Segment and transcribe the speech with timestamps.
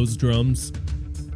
[0.00, 0.72] those drums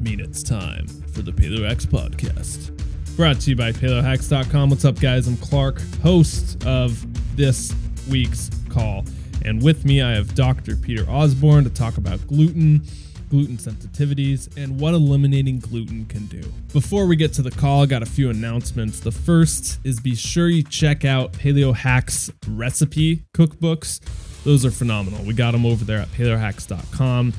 [0.01, 2.75] mean it's time for the Paleo Hacks podcast.
[3.15, 4.71] Brought to you by PaleoHacks.com.
[4.71, 5.29] What's up, guys?
[5.29, 7.05] I'm Clark, host of
[7.37, 7.75] this
[8.09, 9.05] week's call.
[9.45, 10.77] And with me, I have Dr.
[10.77, 12.83] Peter Osborne to talk about gluten,
[13.29, 16.41] gluten sensitivities, and what eliminating gluten can do.
[16.73, 18.99] Before we get to the call, I got a few announcements.
[18.99, 24.01] The first is be sure you check out Paleo Hacks recipe cookbooks.
[24.45, 25.23] Those are phenomenal.
[25.23, 27.35] We got them over there at paleohacks.com,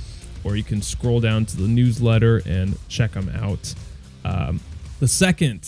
[0.45, 3.73] or you can scroll down to the newsletter and check them out.
[4.23, 4.62] Um,
[4.99, 5.67] the second,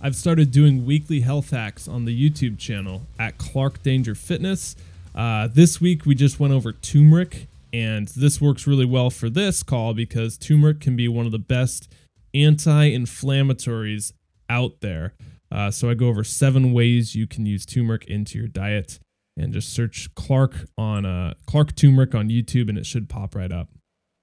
[0.00, 4.76] I've started doing weekly health hacks on the YouTube channel at Clark Danger Fitness.
[5.14, 9.62] Uh, this week we just went over turmeric, and this works really well for this
[9.62, 11.92] call because turmeric can be one of the best
[12.34, 14.12] anti-inflammatories
[14.48, 15.14] out there.
[15.50, 18.98] Uh, so I go over seven ways you can use turmeric into your diet,
[19.36, 23.52] and just search Clark on uh, Clark turmeric on YouTube, and it should pop right
[23.52, 23.68] up.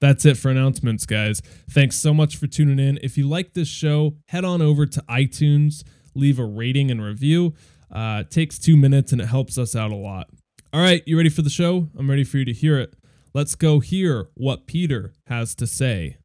[0.02, 1.42] That's it for announcements, guys.
[1.70, 3.00] Thanks so much for tuning in.
[3.04, 5.84] If you like this show, head on over to iTunes,
[6.16, 7.54] leave a rating and review.
[7.92, 10.30] Uh, it takes two minutes and it helps us out a lot.
[10.72, 11.90] All right, you ready for the show?
[11.98, 12.94] I'm ready for you to hear it.
[13.34, 16.18] Let's go hear what Peter has to say.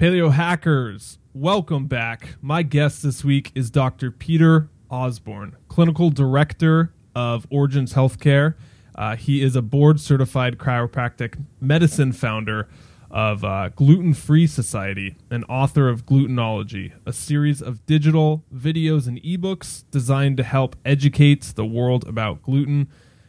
[0.00, 2.36] Paleo Hackers, welcome back.
[2.42, 4.10] My guest this week is Dr.
[4.10, 8.54] Peter Osborne, Clinical Director of Origins Healthcare.
[8.96, 12.66] Uh, he is a board certified chiropractic medicine founder
[13.10, 19.22] of uh, Gluten Free Society and author of Glutenology, a series of digital videos and
[19.22, 22.88] ebooks designed to help educate the world about gluten.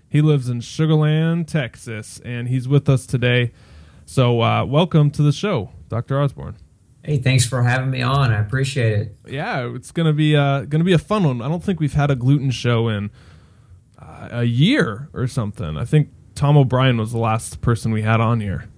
[0.10, 3.52] He lives in Sugarland, Texas, and he's with us today.
[4.06, 6.22] So, uh, welcome to the show, Dr.
[6.22, 6.56] Osborne.
[7.04, 8.32] Hey, thanks for having me on.
[8.32, 9.18] I appreciate it.
[9.28, 11.42] Yeah, it's gonna be uh, gonna be a fun one.
[11.42, 13.12] I don't think we've had a gluten show in
[14.32, 15.78] a year or something.
[15.78, 18.70] I think Tom O'Bryan was the last person we had on here.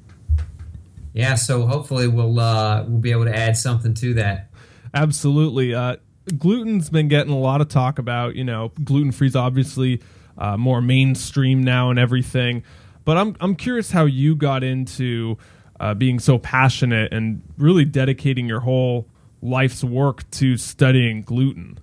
[1.13, 4.49] Yeah, so hopefully we'll uh, we'll be able to add something to that.
[4.93, 5.73] Absolutely.
[5.73, 5.97] Uh,
[6.37, 8.35] gluten's been getting a lot of talk about.
[8.35, 10.01] You know, gluten free's obviously
[10.37, 12.63] uh, more mainstream now and everything.
[13.05, 15.37] But I'm I'm curious how you got into
[15.79, 19.07] uh, being so passionate and really dedicating your whole
[19.41, 21.79] life's work to studying gluten.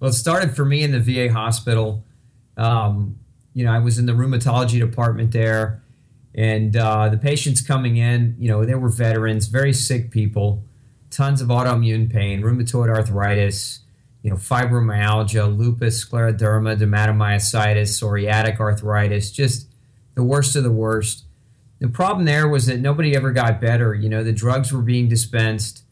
[0.00, 2.04] Well, it started for me in the VA hospital.
[2.58, 3.18] Um,
[3.54, 5.82] you know, I was in the rheumatology department there,
[6.34, 10.62] and uh, the patients coming in, you know, they were veterans, very sick people,
[11.10, 13.80] tons of autoimmune pain, rheumatoid arthritis,
[14.22, 19.68] you know, fibromyalgia, lupus, scleroderma, dermatomyositis, psoriatic arthritis, just
[20.14, 21.24] the worst of the worst.
[21.80, 23.94] The problem there was that nobody ever got better.
[23.94, 25.84] You know, the drugs were being dispensed.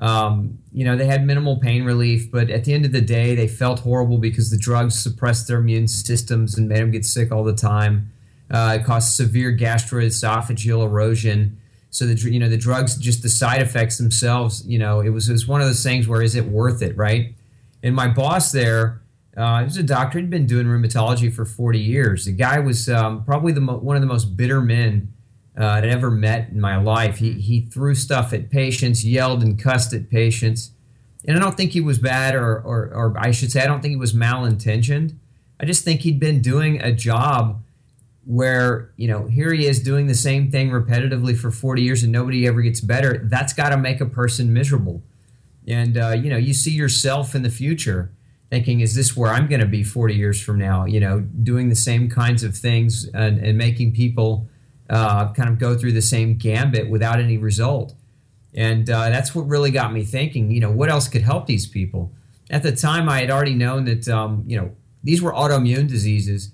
[0.00, 3.34] Um, you know, they had minimal pain relief, but at the end of the day,
[3.34, 7.30] they felt horrible because the drugs suppressed their immune systems and made them get sick
[7.30, 8.10] all the time.
[8.50, 11.58] Uh, it caused severe gastroesophageal erosion.
[11.90, 15.28] So the you know the drugs, just the side effects themselves, you know, it was
[15.28, 17.34] it was one of those things where is it worth it, right?
[17.82, 19.02] And my boss there,
[19.36, 20.18] uh, he was a doctor.
[20.18, 22.24] He'd been doing rheumatology for 40 years.
[22.24, 25.12] The guy was um, probably the mo- one of the most bitter men
[25.58, 27.18] uh, I'd ever met in my life.
[27.18, 30.72] He, he threw stuff at patients, yelled and cussed at patients.
[31.26, 33.82] And I don't think he was bad, or, or, or I should say, I don't
[33.82, 35.14] think he was malintentioned.
[35.60, 37.62] I just think he'd been doing a job
[38.24, 42.12] where, you know, here he is doing the same thing repetitively for 40 years and
[42.12, 43.20] nobody ever gets better.
[43.24, 45.02] That's got to make a person miserable.
[45.66, 48.12] And, uh, you know, you see yourself in the future
[48.50, 50.84] thinking, is this where I'm going to be 40 years from now?
[50.84, 54.48] You know, doing the same kinds of things and, and making people
[54.90, 57.94] uh, kind of go through the same gambit without any result.
[58.52, 61.66] And uh, that's what really got me thinking, you know, what else could help these
[61.66, 62.12] people?
[62.50, 64.72] At the time, I had already known that, um, you know,
[65.04, 66.50] these were autoimmune diseases.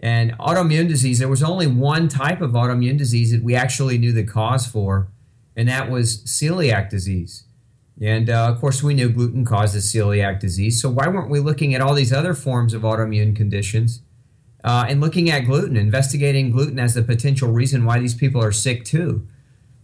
[0.00, 4.12] And autoimmune disease, there was only one type of autoimmune disease that we actually knew
[4.12, 5.08] the cause for,
[5.54, 7.44] and that was celiac disease.
[8.00, 10.80] And uh, of course, we knew gluten causes celiac disease.
[10.80, 14.00] So why weren't we looking at all these other forms of autoimmune conditions
[14.64, 18.50] uh, and looking at gluten, investigating gluten as the potential reason why these people are
[18.50, 19.26] sick too.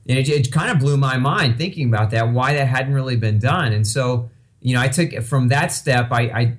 [0.09, 3.17] And it, it kind of blew my mind thinking about that, why that hadn't really
[3.17, 3.73] been done.
[3.73, 4.31] And so,
[4.61, 6.59] you know, I took from that step, I, I,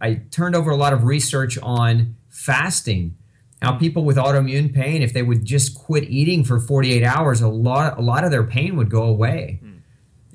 [0.00, 3.16] I turned over a lot of research on fasting.
[3.62, 7.48] How people with autoimmune pain, if they would just quit eating for 48 hours, a
[7.48, 9.60] lot, a lot of their pain would go away.
[9.60, 9.70] Hmm.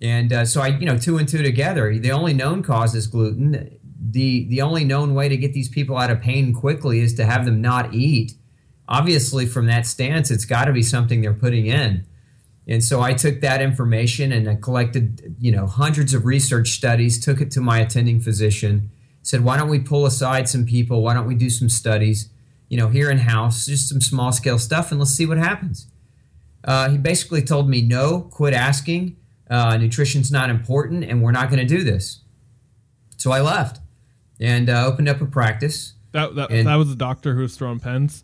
[0.01, 1.97] And uh, so I, you know, two and two together.
[1.97, 3.75] The only known cause is gluten
[4.12, 7.25] the the only known way to get these people out of pain quickly is to
[7.25, 8.34] have them not eat.
[8.88, 12.06] Obviously, from that stance, it's got to be something they're putting in.
[12.68, 17.24] And so I took that information and I collected, you know, hundreds of research studies,
[17.24, 18.90] took it to my attending physician,
[19.22, 21.02] said, why don't we pull aside some people?
[21.04, 22.30] Why don't we do some studies,
[22.69, 25.88] you know, here in house, just some small scale stuff, and let's see what happens.
[26.66, 29.16] uh, he basically told me, no, quit asking.
[29.50, 32.22] Uh, nutrition's not important, and we're not going to do this.
[33.18, 33.80] So I left
[34.39, 35.93] and uh, opened up a practice.
[36.11, 38.23] That that, that was the doctor who was throwing pens.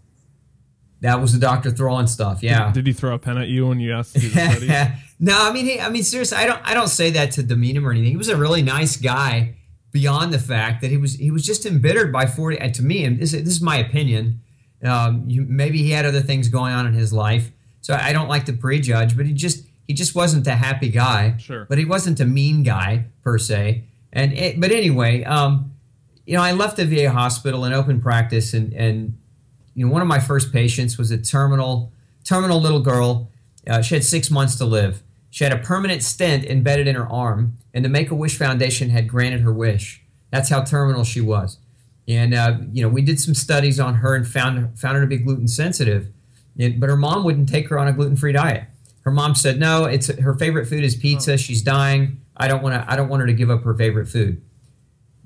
[1.01, 2.43] That was the doctor throwing stuff.
[2.43, 2.67] Yeah.
[2.67, 4.93] Did, did he throw a pen at you when you asked to do the study?
[5.19, 7.75] no, I mean, he, I mean, seriously, I don't, I don't say that to demean
[7.75, 8.11] him or anything.
[8.11, 9.55] He was a really nice guy.
[9.91, 12.57] Beyond the fact that he was, he was just embittered by forty.
[12.57, 14.39] And to me, and this, this is my opinion.
[14.81, 18.29] Um, you, maybe he had other things going on in his life, so I don't
[18.29, 19.17] like to prejudge.
[19.17, 21.35] But he just, he just wasn't a happy guy.
[21.39, 21.65] Sure.
[21.65, 23.83] But he wasn't a mean guy per se.
[24.13, 25.70] And it, but anyway, um,
[26.25, 29.17] you know, I left the VA hospital in open practice, and and
[29.73, 31.91] you know, one of my first patients was a terminal
[32.23, 33.29] terminal little girl.
[33.67, 35.03] Uh, she had six months to live.
[35.29, 38.89] She had a permanent stent embedded in her arm, and the Make a Wish Foundation
[38.89, 40.03] had granted her wish.
[40.29, 41.57] That's how terminal she was.
[42.07, 45.07] And uh, you know, we did some studies on her and found found her to
[45.07, 46.07] be gluten sensitive.
[46.59, 48.65] And, but her mom wouldn't take her on a gluten free diet.
[49.01, 51.37] Her mom said, "No, it's her favorite food is pizza.
[51.37, 52.21] She's dying.
[52.35, 52.91] I don't want to.
[52.91, 54.41] I don't want her to give up her favorite food."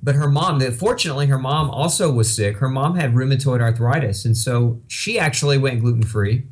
[0.05, 2.57] But her mom fortunately her mom also was sick.
[2.57, 6.43] Her mom had rheumatoid arthritis and so she actually went gluten-free.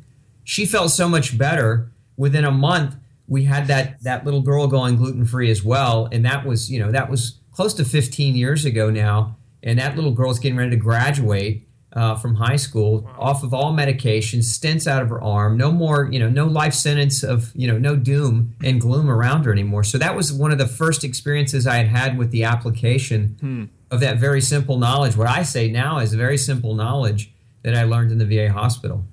[0.42, 1.92] She felt so much better.
[2.16, 2.96] Within a month
[3.28, 6.90] we had that that little girl going gluten-free as well and that was you know
[6.90, 10.76] that was close to 15 years ago now and that little girl's getting ready to
[10.76, 13.16] graduate uh, from high school, wow.
[13.18, 16.74] off of all medications, stents out of her arm, no more, you know, no life
[16.74, 19.84] sentence of, you know, no doom and gloom around her anymore.
[19.84, 23.64] So that was one of the first experiences I had had with the application hmm.
[23.90, 25.16] of that very simple knowledge.
[25.16, 27.32] What I say now is very simple knowledge
[27.62, 29.04] that I learned in the VA hospital.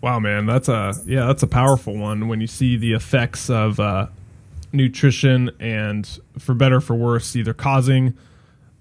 [0.00, 3.78] Wow, man, that's a yeah, that's a powerful one when you see the effects of
[3.78, 4.06] uh,
[4.72, 8.16] nutrition and, for better for worse, either causing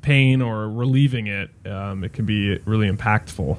[0.10, 3.56] pain or relieving it, um, it can be really impactful.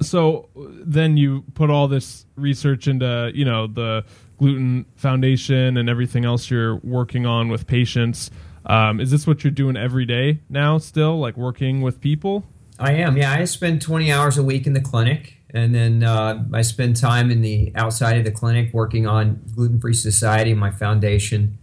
[0.00, 4.04] So then you put all this research into, you know, the
[4.36, 8.32] gluten foundation and everything else you're working on with patients.
[8.66, 12.42] Um, is this what you're doing every day now still, like working with people?
[12.80, 13.16] I am.
[13.16, 16.96] Yeah, I spend 20 hours a week in the clinic, and then uh, I spend
[16.96, 21.58] time in the outside of the clinic working on Gluten Free Society, my foundation,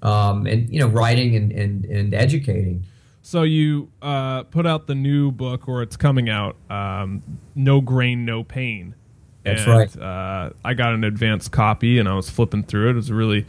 [0.00, 2.86] um, and you know, writing and, and, and educating.
[3.26, 7.24] So you uh, put out the new book, or it's coming out, um,
[7.56, 8.94] "No Grain, No Pain."
[9.42, 9.96] That's and, right.
[9.98, 12.90] Uh, I got an advanced copy, and I was flipping through it.
[12.92, 13.44] It was really,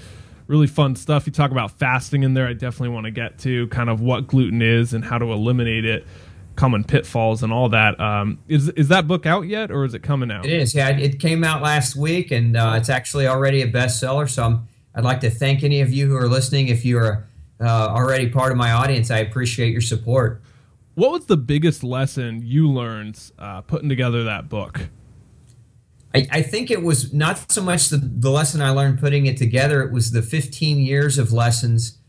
[0.47, 1.27] really fun stuff.
[1.27, 2.47] You talk about fasting in there.
[2.47, 5.85] I definitely want to get to kind of what gluten is and how to eliminate
[5.85, 6.07] it,
[6.56, 8.00] common pitfalls, and all that.
[8.00, 10.47] Um, is is that book out yet, or is it coming out?
[10.47, 10.73] It is.
[10.73, 14.27] Yeah, it came out last week, and uh, it's actually already a bestseller.
[14.27, 16.68] So I'm, I'd like to thank any of you who are listening.
[16.68, 17.27] If you're
[17.59, 20.42] uh, already part of my audience, I appreciate your support.
[20.95, 24.89] What was the biggest lesson you learned uh, putting together that book?
[26.13, 29.38] I, I, think it was not so much the, the lesson I learned putting it
[29.38, 32.00] together, it was the 15 years of lessons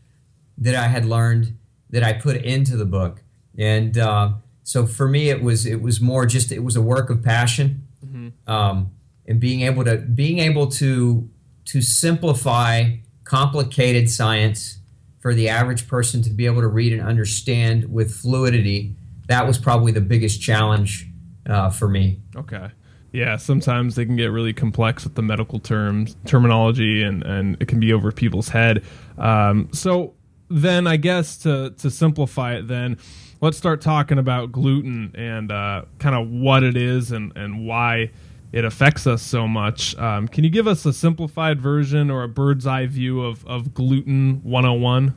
[0.57, 1.57] that I had learned
[1.89, 3.21] that I put into the book.
[3.57, 7.09] And uh, so for me, it was it was more just it was a work
[7.09, 8.51] of passion, mm-hmm.
[8.51, 8.91] um,
[9.27, 11.29] and being able to being able to
[11.65, 14.78] to simplify complicated science
[15.19, 18.95] for the average person to be able to read and understand with fluidity,
[19.27, 21.07] that was probably the biggest challenge
[21.47, 22.19] uh, for me.
[22.35, 22.69] Okay.
[23.11, 27.67] Yeah, sometimes they can get really complex with the medical terms, terminology, and, and it
[27.67, 28.83] can be over people's head.
[29.17, 30.13] Um, so
[30.49, 32.97] then, I guess to to simplify it, then
[33.41, 38.11] let's start talking about gluten and uh, kind of what it is and and why
[38.51, 39.97] it affects us so much.
[39.97, 43.73] Um, can you give us a simplified version or a bird's eye view of, of
[43.73, 45.15] gluten 101?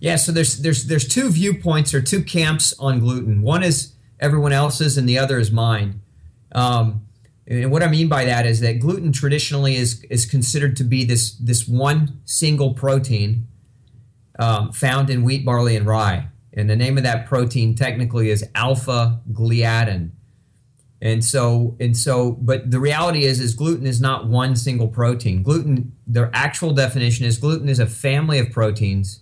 [0.00, 3.40] Yeah, so there's there's there's two viewpoints or two camps on gluten.
[3.40, 6.02] One is everyone else's, and the other is mine.
[6.54, 7.06] Um,
[7.46, 11.04] and what I mean by that is that gluten traditionally is is considered to be
[11.04, 13.46] this this one single protein
[14.38, 16.28] um, found in wheat, barley, and rye.
[16.52, 20.10] And the name of that protein technically is alpha gliadin.
[21.04, 25.42] And so, and so, but the reality is, is gluten is not one single protein.
[25.42, 29.20] Gluten, their actual definition is gluten is a family of proteins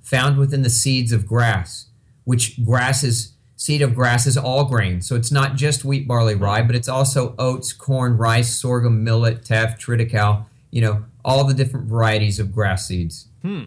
[0.00, 1.86] found within the seeds of grass,
[2.22, 5.00] which grass is seed of grass is all grain.
[5.00, 9.44] So it's not just wheat, barley, rye, but it's also oats, corn, rice, sorghum, millet,
[9.44, 13.26] teff, triticale, you know, all the different varieties of grass seeds.
[13.42, 13.64] Hmm.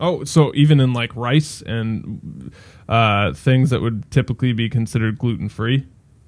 [0.00, 2.52] Oh, so even in like rice and
[2.88, 5.86] uh, things that would typically be considered gluten free?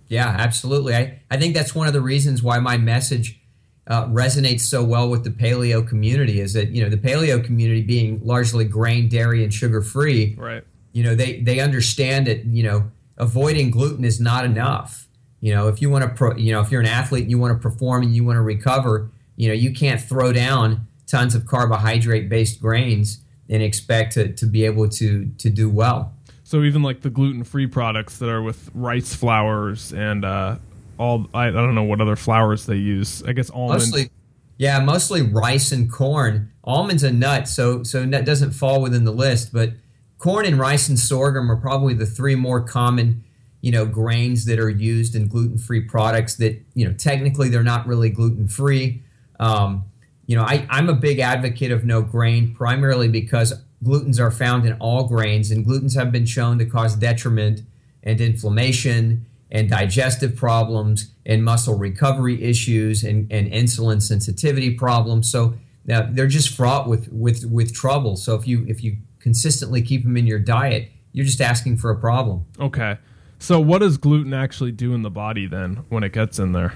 [0.08, 0.94] Yeah, absolutely.
[0.94, 3.40] I, I think that's one of the reasons why my message
[3.86, 7.82] uh, resonates so well with the paleo community is that, you know, the paleo community
[7.82, 10.64] being largely grain, dairy, and sugar free, right.
[10.92, 15.08] you know, they, they understand that, you know, avoiding gluten is not enough.
[15.40, 17.38] You know, if you want to, pro, you know, if you're an athlete and you
[17.38, 21.34] want to perform and you want to recover, you know, you can't throw down tons
[21.34, 26.12] of carbohydrate based grains and expect to, to be able to to do well.
[26.48, 30.56] So even like the gluten free products that are with rice flours and uh,
[30.96, 33.22] all I, I don't know what other flours they use.
[33.22, 33.90] I guess almonds.
[33.90, 34.10] Mostly,
[34.56, 36.50] yeah, mostly rice and corn.
[36.64, 39.52] Almonds and nuts, so so that doesn't fall within the list.
[39.52, 39.72] But
[40.16, 43.22] corn and rice and sorghum are probably the three more common,
[43.60, 46.36] you know, grains that are used in gluten free products.
[46.36, 49.02] That you know, technically they're not really gluten free.
[49.38, 49.84] Um,
[50.26, 54.66] you know, I, I'm a big advocate of no grain, primarily because glutens are found
[54.66, 57.62] in all grains, and glutens have been shown to cause detriment
[58.02, 65.30] and inflammation and digestive problems and muscle recovery issues and, and insulin sensitivity problems.
[65.30, 65.54] So
[65.86, 68.16] now they're just fraught with, with, with trouble.
[68.16, 71.90] So if you if you consistently keep them in your diet, you're just asking for
[71.90, 72.44] a problem.
[72.60, 72.98] Okay.
[73.38, 76.74] So what does gluten actually do in the body then when it gets in there?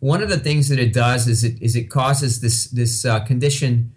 [0.00, 3.20] One of the things that it does is it is it causes this this uh,
[3.20, 3.94] condition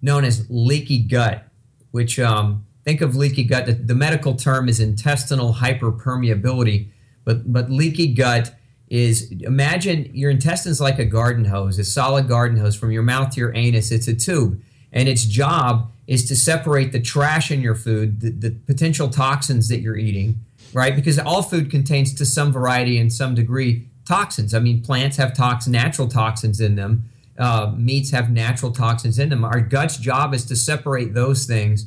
[0.00, 1.48] known as leaky gut,
[1.94, 3.66] which um, think of leaky gut.
[3.66, 6.88] The, the medical term is intestinal hyperpermeability,
[7.22, 8.52] but but leaky gut
[8.88, 13.30] is imagine your intestines like a garden hose, a solid garden hose from your mouth
[13.34, 13.92] to your anus.
[13.92, 14.60] It's a tube,
[14.92, 19.68] and its job is to separate the trash in your food, the, the potential toxins
[19.68, 20.40] that you're eating,
[20.72, 20.96] right?
[20.96, 24.52] Because all food contains to some variety and some degree toxins.
[24.52, 27.08] I mean, plants have toxins, natural toxins in them.
[27.38, 29.44] Uh, meats have natural toxins in them.
[29.44, 31.86] Our gut's job is to separate those things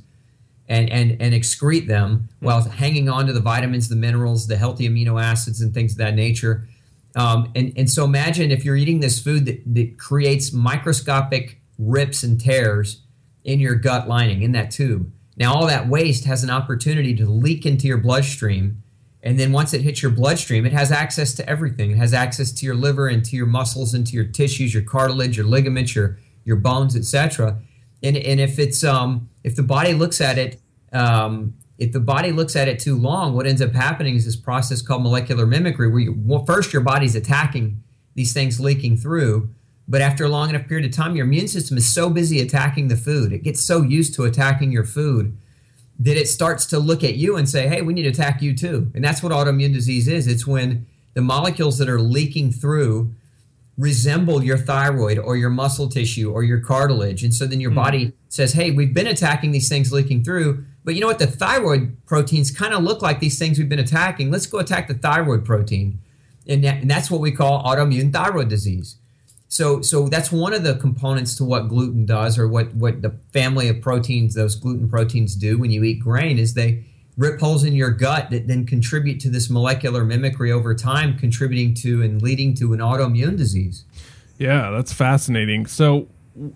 [0.68, 4.89] and, and, and excrete them while hanging on to the vitamins, the minerals, the healthy
[4.89, 6.68] amino acids, and things of that nature.
[7.16, 12.24] Um, and, and so imagine if you're eating this food that, that creates microscopic rips
[12.24, 13.01] and tears
[13.44, 15.12] in your gut lining, in that tube.
[15.38, 18.84] Now, all that waste has an opportunity to leak into your bloodstream
[19.27, 21.91] and then once it hits your bloodstream, it has access to everything.
[21.91, 24.84] It has access to your liver and to your muscles and to your tissues, your
[24.84, 27.60] cartilage, your ligaments, your your bones, etc.
[28.01, 30.62] And and if it's um if the body looks at it
[30.93, 34.38] um, if the body looks at it too long, what ends up happening is this
[34.38, 37.84] process called molecular mimicry, where you, well, first your body's attacking
[38.15, 39.50] these things leaking through,
[39.89, 42.88] but after a long enough period of time, your immune system is so busy attacking
[42.88, 45.38] the food, it gets so used to attacking your food
[46.00, 48.56] that it starts to look at you and say, hey, we need to attack you
[48.56, 48.92] too.
[48.94, 50.27] And that's what autoimmune disease is.
[50.27, 50.86] It's when
[51.16, 53.13] the molecules that are leaking through
[53.77, 57.24] resemble your thyroid or your muscle tissue or your cartilage.
[57.24, 57.75] And so then your mm.
[57.75, 60.66] body says, hey, we've been attacking these things leaking through.
[60.84, 61.20] But you know what?
[61.20, 64.32] The thyroid proteins kind of look like these things we've been attacking.
[64.32, 66.00] Let's go attack the thyroid protein.
[66.48, 68.98] And, that, and that's what we call autoimmune thyroid disease.
[69.50, 73.16] So, so that's one of the components to what gluten does, or what what the
[73.32, 76.84] family of proteins, those gluten proteins, do when you eat grain, is they
[77.18, 81.74] rip holes in your gut that then contribute to this molecular mimicry over time, contributing
[81.74, 83.86] to and leading to an autoimmune disease.
[84.38, 85.66] Yeah, that's fascinating.
[85.66, 86.08] So,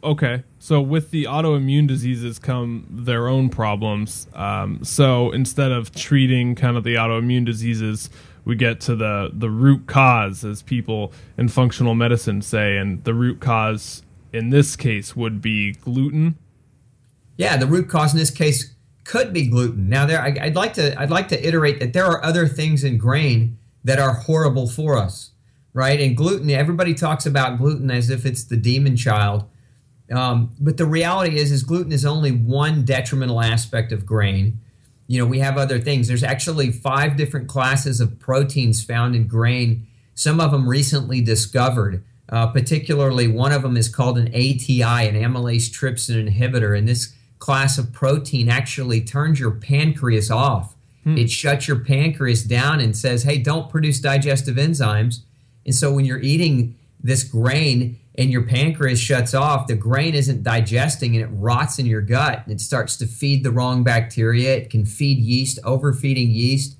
[0.03, 4.27] okay, so with the autoimmune diseases come their own problems.
[4.36, 8.12] Um, so instead of treating kind of the autoimmune diseases
[8.45, 13.13] we get to the the root cause as people in functional medicine say and the
[13.13, 16.38] root cause in this case would be gluten.
[17.38, 19.89] Yeah the root cause in this case could be gluten.
[19.89, 22.83] Now there I, would like to i'd like to iterate that there are other things
[22.83, 25.31] in grain that are horrible for us
[25.74, 26.00] right?
[26.00, 29.45] And gluten everybody talks about gluten as if it's the demon child.
[30.12, 34.60] Um, but the reality is is gluten is only one detrimental aspect of grain
[35.11, 36.07] you know, we have other things.
[36.07, 42.01] There's actually five different classes of proteins found in grain, some of them recently discovered.
[42.29, 46.77] Uh, particularly, one of them is called an ATI, an amylase trypsin inhibitor.
[46.77, 50.75] And this class of protein actually turns your pancreas off.
[51.03, 51.17] Hmm.
[51.17, 55.23] It shuts your pancreas down and says, hey, don't produce digestive enzymes.
[55.65, 60.43] And so when you're eating this grain, and your pancreas shuts off, the grain isn't
[60.43, 62.41] digesting and it rots in your gut.
[62.43, 64.55] And it starts to feed the wrong bacteria.
[64.55, 65.60] It can feed yeast.
[65.63, 66.77] Overfeeding yeast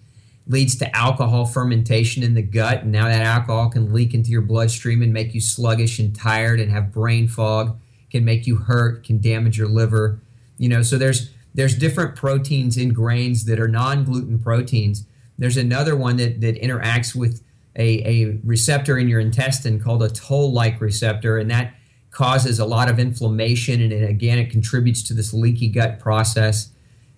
[0.48, 2.84] leads to alcohol fermentation in the gut.
[2.84, 6.60] And now that alcohol can leak into your bloodstream and make you sluggish and tired
[6.60, 10.20] and have brain fog, can make you hurt, can damage your liver.
[10.58, 15.06] You know, so there's there's different proteins in grains that are non-gluten proteins.
[15.38, 17.44] There's another one that, that interacts with
[17.75, 21.74] a, a receptor in your intestine called a toll-like receptor, and that
[22.12, 26.72] causes a lot of inflammation, and again, it contributes to this leaky gut process.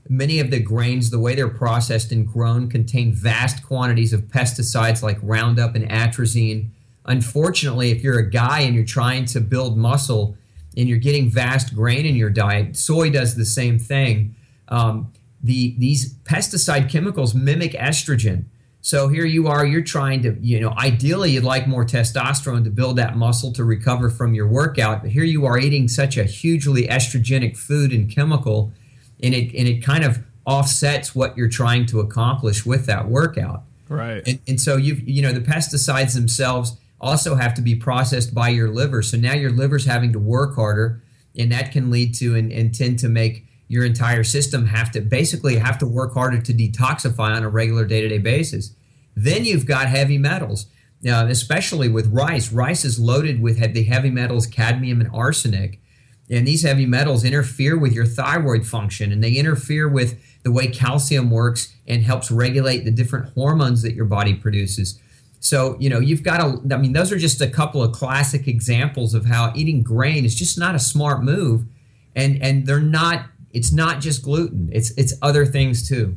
[0.07, 5.01] Many of the grains, the way they're processed and grown, contain vast quantities of pesticides
[5.01, 6.69] like Roundup and atrazine.
[7.05, 10.37] Unfortunately, if you're a guy and you're trying to build muscle
[10.77, 14.35] and you're getting vast grain in your diet, soy does the same thing.
[14.67, 18.45] Um, the, these pesticide chemicals mimic estrogen
[18.85, 22.69] So here you are, you're trying to, you know, ideally you'd like more testosterone to
[22.69, 25.03] build that muscle to recover from your workout.
[25.03, 28.73] But here you are eating such a hugely estrogenic food and chemical,
[29.23, 33.63] and it and it kind of offsets what you're trying to accomplish with that workout.
[33.87, 34.21] Right.
[34.27, 38.49] And, and so you you know the pesticides themselves also have to be processed by
[38.49, 39.01] your liver.
[39.01, 41.01] So now your liver's having to work harder,
[41.37, 45.01] and that can lead to and, and tend to make your entire system have to
[45.01, 48.75] basically have to work harder to detoxify on a regular day-to-day basis.
[49.15, 50.67] Then you've got heavy metals,
[51.07, 52.51] uh, especially with rice.
[52.51, 55.79] Rice is loaded with the heavy metals cadmium and arsenic,
[56.29, 60.67] and these heavy metals interfere with your thyroid function, and they interfere with the way
[60.67, 64.99] calcium works and helps regulate the different hormones that your body produces.
[65.39, 68.47] So, you know, you've got to, I mean, those are just a couple of classic
[68.47, 71.65] examples of how eating grain is just not a smart move.
[72.15, 74.69] And, and they're not it's not just gluten.
[74.73, 76.15] It's it's other things too.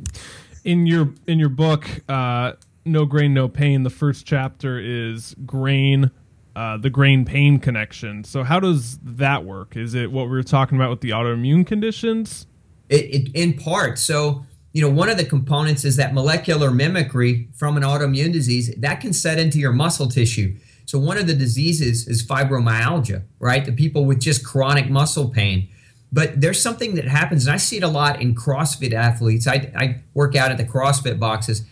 [0.63, 2.53] In your in your book, uh,
[2.83, 6.11] No Grain, No Pain, the first chapter is grain,
[6.55, 8.23] uh, the grain pain connection.
[8.23, 9.77] So how does that work?
[9.77, 12.47] Is it what we were talking about with the autoimmune conditions?
[12.89, 13.99] It, it in part.
[13.99, 18.73] So you know one of the components is that molecular mimicry from an autoimmune disease
[18.77, 20.57] that can set into your muscle tissue.
[20.85, 23.65] So one of the diseases is fibromyalgia, right?
[23.65, 25.69] The people with just chronic muscle pain
[26.11, 29.47] but there's something that happens, and I see it a lot in CrossFit athletes.
[29.47, 31.63] I, I work out at the CrossFit boxes,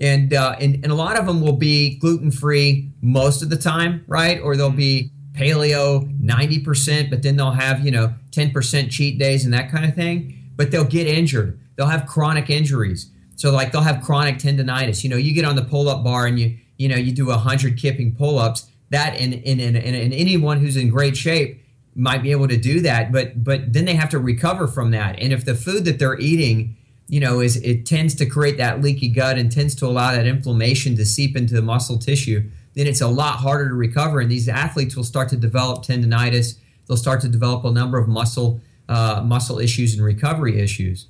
[0.00, 3.56] and, uh, and and a lot of them will be gluten free most of the
[3.56, 4.40] time, right?
[4.40, 9.52] Or they'll be paleo 90%, but then they'll have you know 10% cheat days and
[9.54, 10.38] that kind of thing.
[10.56, 11.58] But they'll get injured.
[11.76, 13.10] They'll have chronic injuries.
[13.36, 15.02] So like they'll have chronic tendonitis.
[15.02, 17.30] You know, you get on the pull up bar and you you know you do
[17.30, 18.68] a hundred kipping pull ups.
[18.90, 21.61] That in in, in in anyone who's in great shape
[21.94, 25.18] might be able to do that but but then they have to recover from that.
[25.18, 26.76] And if the food that they're eating
[27.08, 30.26] you know is it tends to create that leaky gut and tends to allow that
[30.26, 34.20] inflammation to seep into the muscle tissue then it's a lot harder to recover.
[34.20, 36.58] And these athletes will start to develop tendonitis.
[36.86, 41.06] They'll start to develop a number of muscle uh, muscle issues and recovery issues.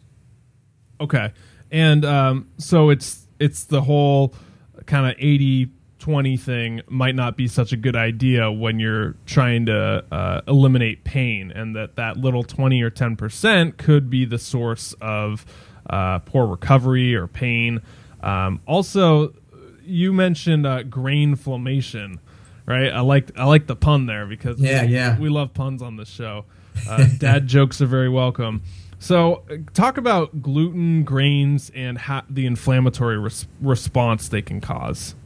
[1.00, 1.32] Okay.
[1.70, 4.34] And um, so it's it's the whole
[4.86, 5.70] kind of 80
[6.02, 11.04] 20 thing might not be such a good idea when you're trying to uh, eliminate
[11.04, 15.46] pain and that that little 20 or 10% could be the source of
[15.88, 17.80] uh, poor recovery or pain.
[18.20, 19.32] Um, also
[19.84, 22.18] you mentioned uh, grainflammation
[22.66, 22.92] right?
[22.92, 25.18] I like i like the pun there because yeah we, yeah.
[25.20, 26.46] we love puns on this show.
[26.88, 28.62] Uh, dad jokes are very welcome.
[28.98, 29.42] So,
[29.74, 35.16] talk about gluten, grains, and ha- the inflammatory res- response they can cause.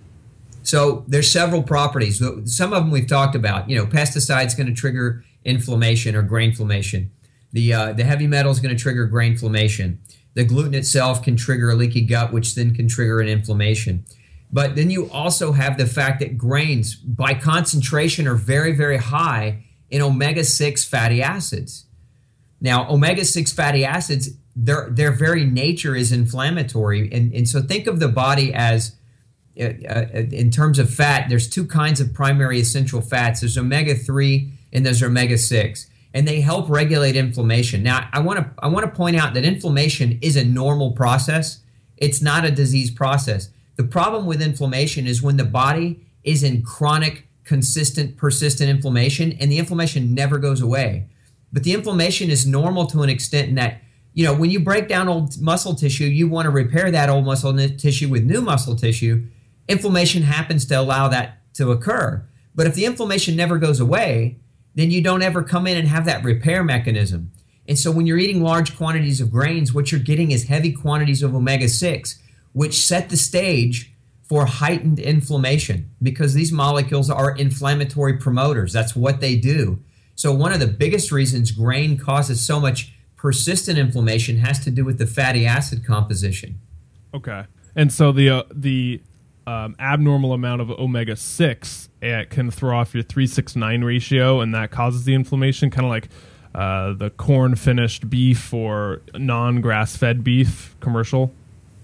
[0.67, 2.19] So there's several properties.
[2.53, 3.71] Some of them we've talked about.
[3.71, 7.11] You know, pesticides going to trigger inflammation or grainflammation.
[7.53, 10.01] The uh, the heavy metal is going to trigger grain inflammation.
[10.35, 14.05] The gluten itself can trigger a leaky gut, which then can trigger an inflammation.
[14.53, 19.65] But then you also have the fact that grains, by concentration, are very very high
[19.89, 21.87] in omega six fatty acids.
[22.61, 27.87] Now, omega six fatty acids, their their very nature is inflammatory, and and so think
[27.87, 28.97] of the body as
[29.59, 33.41] Uh, uh, in terms of fat, there's two kinds of primary essential fats.
[33.41, 37.83] There's omega three and there's omega six, and they help regulate inflammation.
[37.83, 41.61] Now, I want to I want to point out that inflammation is a normal process.
[41.97, 43.49] It's not a disease process.
[43.77, 49.51] The problem with inflammation is when the body is in chronic, consistent, persistent inflammation, and
[49.51, 51.07] the inflammation never goes away.
[51.53, 53.81] But the inflammation is normal to an extent in that
[54.13, 57.25] you know when you break down old muscle tissue, you want to repair that old
[57.25, 59.27] muscle tissue with new muscle tissue
[59.69, 62.27] inflammation happens to allow that to occur.
[62.55, 64.39] But if the inflammation never goes away,
[64.75, 67.33] then you don't ever come in and have that repair mechanism.
[67.69, 71.23] And so when you're eating large quantities of grains, what you're getting is heavy quantities
[71.23, 72.21] of omega 6,
[72.53, 78.73] which set the stage for heightened inflammation because these molecules are inflammatory promoters.
[78.73, 79.81] That's what they do.
[80.15, 84.85] So, one of the biggest reasons grain causes so much persistent inflammation has to do
[84.85, 86.61] with the fatty acid composition.
[87.13, 87.45] Okay.
[87.75, 89.03] And so the uh, the
[89.47, 94.71] um, abnormal amount of omega 6 it can throw off your 369 ratio and that
[94.71, 96.09] causes the inflammation kind of like
[96.57, 101.33] uh, the corn finished beef or non grass fed beef commercial.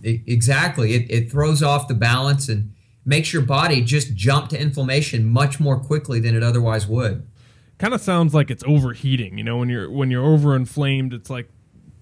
[0.03, 0.95] Exactly.
[0.95, 2.73] It, it throws off the balance and
[3.05, 7.27] makes your body just jump to inflammation much more quickly than it otherwise would.
[7.77, 11.29] Kind of sounds like it's overheating you know when you're when you're over inflamed it's
[11.29, 11.49] like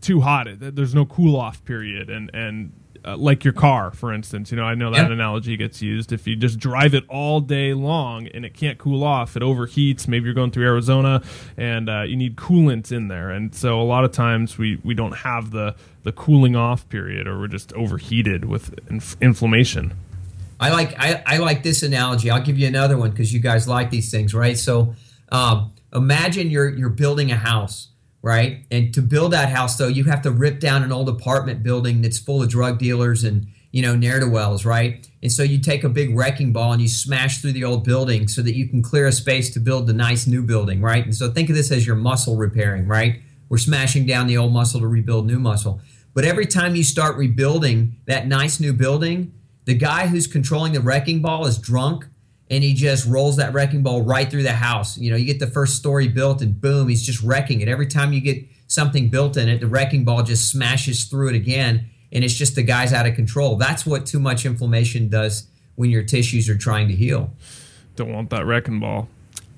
[0.02, 2.72] too hot there's no cool off period and and
[3.04, 4.50] uh, like your car, for instance.
[4.50, 6.12] You know, I know that analogy gets used.
[6.12, 10.08] If you just drive it all day long and it can't cool off, it overheats.
[10.08, 11.22] Maybe you're going through Arizona
[11.56, 14.94] and uh, you need coolant in there, and so a lot of times we we
[14.94, 19.92] don't have the the cooling off period, or we're just overheated with inf- inflammation.
[20.58, 22.30] I like I, I like this analogy.
[22.30, 24.58] I'll give you another one because you guys like these things, right?
[24.58, 24.94] So
[25.32, 27.88] um, imagine you're you're building a house,
[28.22, 28.66] right?
[28.70, 32.02] And to build that house, though, you have to rip down an old apartment building
[32.02, 35.08] that's full of drug dealers and you know ne'er do wells, right?
[35.22, 38.26] And so you take a big wrecking ball and you smash through the old building
[38.26, 41.04] so that you can clear a space to build the nice new building, right?
[41.04, 43.20] And so think of this as your muscle repairing, right?
[43.48, 45.80] We're smashing down the old muscle to rebuild new muscle.
[46.14, 49.32] But every time you start rebuilding that nice new building,
[49.64, 52.06] the guy who's controlling the wrecking ball is drunk
[52.50, 54.98] and he just rolls that wrecking ball right through the house.
[54.98, 57.68] You know, you get the first story built and boom, he's just wrecking it.
[57.68, 61.36] Every time you get something built in it, the wrecking ball just smashes through it
[61.36, 63.56] again and it's just the guy's out of control.
[63.56, 67.32] That's what too much inflammation does when your tissues are trying to heal.
[67.96, 69.08] Don't want that wrecking ball.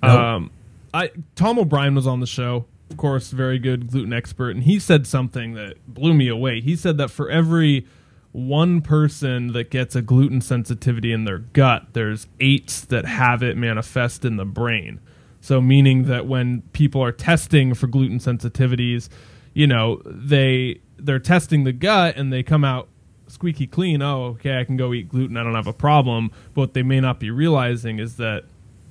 [0.03, 0.13] Nope.
[0.13, 0.51] Um,
[0.93, 4.79] I Tom O'Bryan was on the show, of course, very good gluten expert, and he
[4.79, 6.61] said something that blew me away.
[6.61, 7.87] He said that for every
[8.33, 13.57] one person that gets a gluten sensitivity in their gut, there's eight that have it
[13.57, 15.01] manifest in the brain.
[15.41, 19.09] So, meaning that when people are testing for gluten sensitivities,
[19.55, 22.89] you know, they they're testing the gut and they come out
[23.27, 24.03] squeaky clean.
[24.03, 25.37] Oh, okay, I can go eat gluten.
[25.37, 26.31] I don't have a problem.
[26.55, 28.45] But what they may not be realizing is that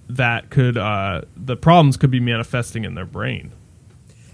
[0.09, 3.53] that could uh, the problems could be manifesting in their brain.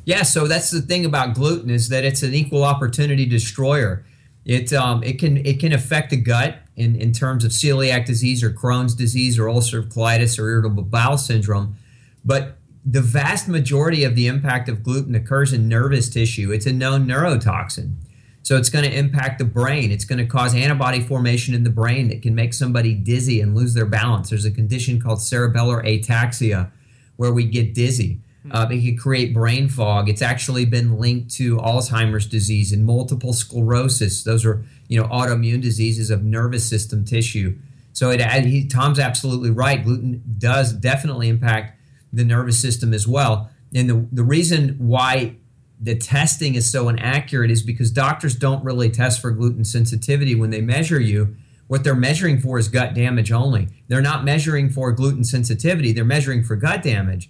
[0.05, 4.05] Yeah, so that's the thing about gluten is that it's an equal opportunity destroyer.
[4.47, 8.41] It um, it can it can affect the gut in, in terms of celiac disease
[8.41, 11.75] or Crohn's disease or ulcerative colitis or irritable bowel syndrome,
[12.23, 16.53] but the vast majority of the impact of gluten occurs in nervous tissue.
[16.53, 17.95] It's a known neurotoxin.
[18.43, 19.91] So it's going to impact the brain.
[19.91, 23.53] It's going to cause antibody formation in the brain that can make somebody dizzy and
[23.53, 24.29] lose their balance.
[24.29, 26.71] There's a condition called cerebellar ataxia
[27.17, 28.21] where we get dizzy.
[28.51, 30.09] Uh, it can create brain fog.
[30.09, 34.23] It's actually been linked to Alzheimer's disease and multiple sclerosis.
[34.23, 37.57] Those are you know autoimmune diseases of nervous system tissue.
[37.93, 39.83] So it, he, Tom's absolutely right.
[39.83, 41.79] Gluten does definitely impact
[42.13, 43.49] the nervous system as well.
[43.73, 45.35] And the, the reason why
[45.79, 50.49] the testing is so inaccurate is because doctors don't really test for gluten sensitivity when
[50.49, 51.35] they measure you.
[51.67, 53.67] What they're measuring for is gut damage only.
[53.87, 57.29] They're not measuring for gluten sensitivity, they're measuring for gut damage.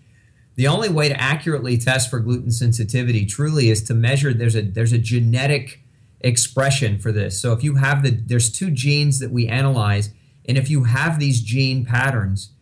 [0.57, 4.63] The only way to accurately test for gluten sensitivity truly is to measure there's a
[4.63, 5.83] there's a genetic
[6.19, 7.39] expression for this.
[7.39, 10.09] So if you have the there's two genes that we analyze
[10.47, 12.53] and if you have these gene patterns,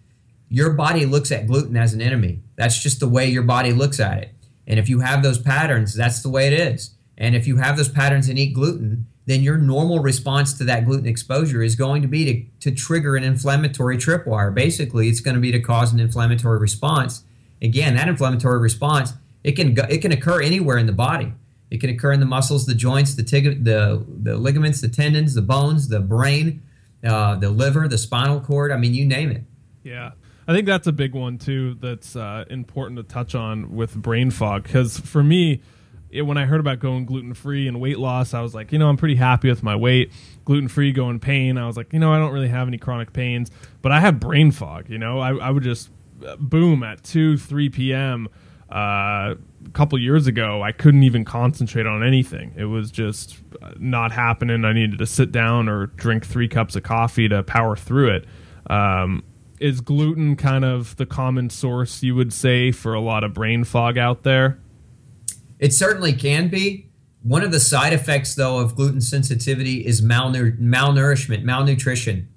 [0.49, 2.41] your body looks at gluten as an enemy.
[2.57, 4.31] That's just the way your body looks at it.
[4.67, 6.95] And if you have those patterns, that's the way it is.
[7.17, 10.85] And if you have those patterns and eat gluten, then your normal response to that
[10.85, 12.25] gluten exposure is going to be
[12.59, 14.53] to, to trigger an inflammatory tripwire.
[14.53, 17.23] Basically, it's going to be to cause an inflammatory response
[17.61, 19.13] Again, that inflammatory response
[19.45, 21.31] it can it can occur anywhere in the body.
[21.69, 25.35] It can occur in the muscles, the joints, the tig- the the ligaments, the tendons,
[25.35, 26.63] the bones, the brain,
[27.03, 28.71] uh, the liver, the spinal cord.
[28.71, 29.43] I mean, you name it.
[29.83, 30.11] Yeah.
[30.47, 31.75] I think that's a big one too.
[31.79, 35.61] That's uh, important to touch on with brain fog because for me,
[36.09, 38.79] it, when I heard about going gluten free and weight loss, I was like, you
[38.79, 40.11] know, I'm pretty happy with my weight.
[40.43, 41.57] Gluten free, going pain.
[41.57, 43.51] I was like, you know, I don't really have any chronic pains,
[43.83, 44.89] but I have brain fog.
[44.89, 45.89] You know, I, I would just
[46.39, 48.27] boom at 2 3 p.m
[48.71, 49.37] uh, a
[49.73, 52.53] couple years ago i couldn't even concentrate on anything.
[52.55, 53.37] It was just
[53.77, 54.65] not happening.
[54.65, 58.25] I needed to sit down or drink three cups of coffee to power through it.
[58.67, 59.23] Um,
[59.59, 63.63] is gluten kind of the common source you would say for a lot of brain
[63.63, 64.59] fog out there?
[65.59, 66.89] It certainly can be.
[67.23, 72.27] One of the side effects though of gluten sensitivity is malnour- malnourishment malnutrition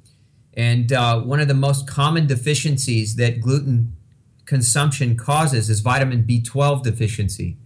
[0.58, 3.96] and uh, one of the most common deficiencies that gluten
[4.44, 7.56] consumption causes is vitamin B12 deficiency.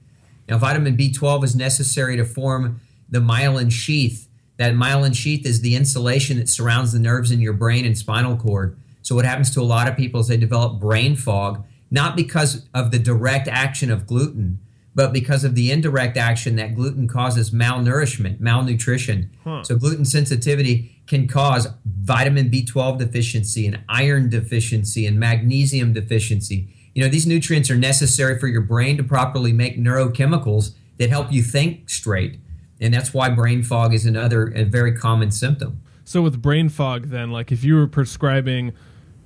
[0.47, 4.29] Now, vitamin B12 is necessary to form the myelin sheath.
[4.59, 8.37] That myelin sheath is the insulation that surrounds the nerves in your brain and spinal
[8.37, 8.77] cord.
[9.01, 12.67] So, what happens to a lot of people is they develop brain fog, not because
[12.75, 14.59] of the direct action of gluten,
[14.95, 19.31] but because of the indirect action that gluten causes malnourishment, malnutrition.
[19.45, 19.63] Huh.
[19.65, 26.69] So, gluten sensitivity can cause vitamin B12 deficiency and iron deficiency and magnesium deficiency.
[26.95, 31.33] You know, these nutrients are necessary for your brain to properly make neurochemicals that help
[31.33, 32.39] you think straight.
[32.81, 35.81] And that's why brain fog is another a very common symptom.
[36.05, 38.73] So with brain fog then, like if you were prescribing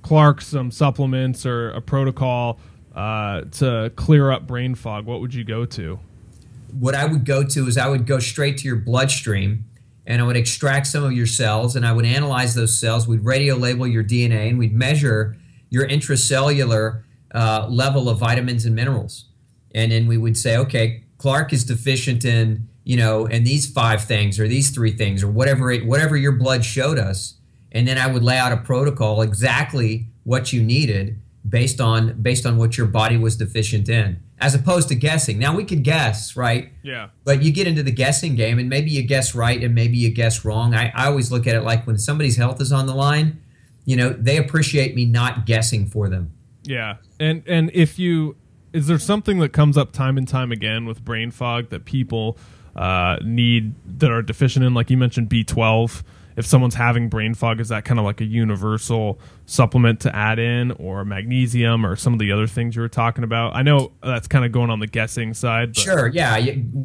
[0.01, 2.59] Clark some supplements or a protocol
[2.95, 5.99] uh, to clear up brain fog, what would you go to?
[6.79, 9.65] What I would go to is I would go straight to your bloodstream
[10.07, 13.07] and I would extract some of your cells and I would analyze those cells.
[13.07, 15.35] We'd radio label your DNA and we'd measure
[15.69, 17.03] your intracellular
[17.35, 19.25] uh, level of vitamins and minerals.
[19.75, 24.01] And then we would say, okay, Clark is deficient in, you know, in these five
[24.05, 27.35] things or these three things or whatever it, whatever your blood showed us.
[27.73, 32.45] and then I would lay out a protocol exactly what you needed based on based
[32.45, 35.39] on what your body was deficient in as opposed to guessing.
[35.39, 36.71] Now we could guess, right?
[36.83, 37.09] Yeah.
[37.23, 40.11] But you get into the guessing game and maybe you guess right and maybe you
[40.11, 40.75] guess wrong.
[40.75, 43.41] I, I always look at it like when somebody's health is on the line,
[43.85, 46.33] you know, they appreciate me not guessing for them.
[46.63, 46.97] Yeah.
[47.19, 48.35] And and if you
[48.73, 52.37] is there something that comes up time and time again with brain fog that people
[52.75, 56.03] uh, need that are deficient in like you mentioned B12
[56.37, 60.37] if someone's having brain fog, is that kind of like a universal supplement to add
[60.37, 63.55] in, or magnesium, or some of the other things you were talking about?
[63.55, 65.73] I know that's kind of going on the guessing side.
[65.73, 65.81] But.
[65.81, 66.39] Sure, yeah.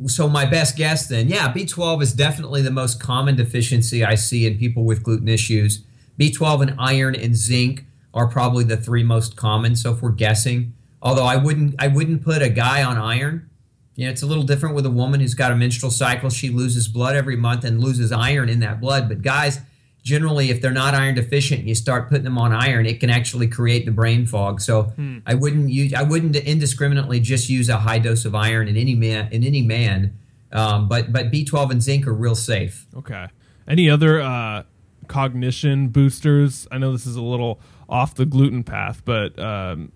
[0.06, 4.46] So my best guess then, yeah, B12 is definitely the most common deficiency I see
[4.46, 5.84] in people with gluten issues.
[6.18, 7.84] B12 and iron and zinc
[8.14, 9.76] are probably the three most common.
[9.76, 13.50] So if we're guessing, although I wouldn't, I wouldn't put a guy on iron
[13.94, 16.30] you know, it's a little different with a woman who's got a menstrual cycle.
[16.30, 19.08] She loses blood every month and loses iron in that blood.
[19.08, 19.60] But guys,
[20.02, 23.48] generally, if they're not iron deficient, you start putting them on iron, it can actually
[23.48, 24.60] create the brain fog.
[24.60, 25.18] So hmm.
[25.26, 28.94] I wouldn't use, I wouldn't indiscriminately just use a high dose of iron in any
[28.94, 30.18] man, in any man.
[30.52, 32.86] Um, but but B12 and zinc are real safe.
[32.94, 33.26] Okay.
[33.66, 34.64] Any other uh,
[35.06, 36.66] cognition boosters?
[36.70, 39.92] I know this is a little off the gluten path, but um,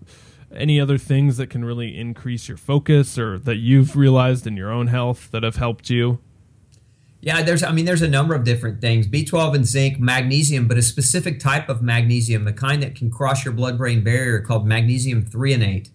[0.57, 4.71] any other things that can really increase your focus or that you've realized in your
[4.71, 6.19] own health that have helped you?
[7.21, 9.07] Yeah, there's I mean there's a number of different things.
[9.07, 13.43] B12 and zinc, magnesium, but a specific type of magnesium, the kind that can cross
[13.43, 15.89] your blood-brain barrier called magnesium threonate.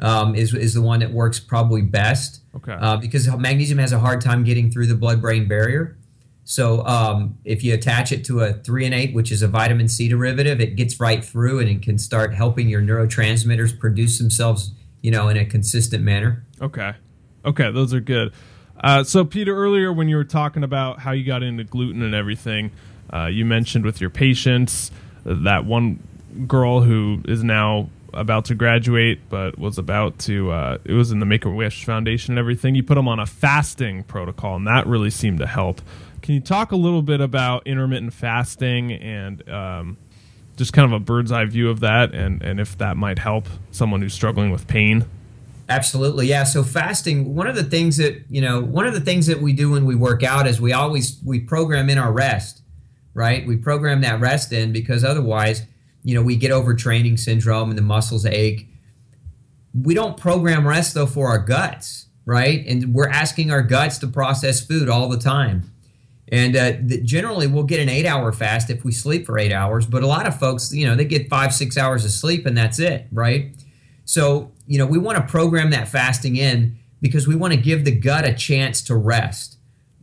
[0.00, 2.40] Um, is is the one that works probably best.
[2.56, 2.72] Okay.
[2.72, 5.96] Uh, because magnesium has a hard time getting through the blood-brain barrier.
[6.44, 10.60] So um, if you attach it to a threonate, which is a vitamin C derivative,
[10.60, 15.28] it gets right through and it can start helping your neurotransmitters produce themselves, you know,
[15.28, 16.44] in a consistent manner.
[16.60, 16.92] Okay,
[17.44, 18.32] okay, those are good.
[18.78, 22.14] Uh, so Peter, earlier when you were talking about how you got into gluten and
[22.14, 22.70] everything,
[23.12, 24.90] uh, you mentioned with your patients
[25.24, 25.98] that one
[26.46, 31.18] girl who is now about to graduate but was about to uh, it was in
[31.18, 35.10] the make-a-wish foundation and everything you put them on a fasting protocol and that really
[35.10, 35.80] seemed to help
[36.24, 39.98] can you talk a little bit about intermittent fasting and um,
[40.56, 43.46] just kind of a bird's eye view of that, and and if that might help
[43.70, 45.04] someone who's struggling with pain?
[45.68, 46.44] Absolutely, yeah.
[46.44, 49.52] So fasting, one of the things that you know, one of the things that we
[49.52, 52.62] do when we work out is we always we program in our rest,
[53.12, 53.46] right?
[53.46, 55.64] We program that rest in because otherwise,
[56.04, 58.66] you know, we get overtraining syndrome and the muscles ache.
[59.78, 62.64] We don't program rest though for our guts, right?
[62.66, 65.70] And we're asking our guts to process food all the time.
[66.28, 69.86] And uh, generally, we'll get an eight hour fast if we sleep for eight hours.
[69.86, 72.56] But a lot of folks, you know, they get five, six hours of sleep and
[72.56, 73.54] that's it, right?
[74.04, 77.84] So, you know, we want to program that fasting in because we want to give
[77.84, 79.58] the gut a chance to rest.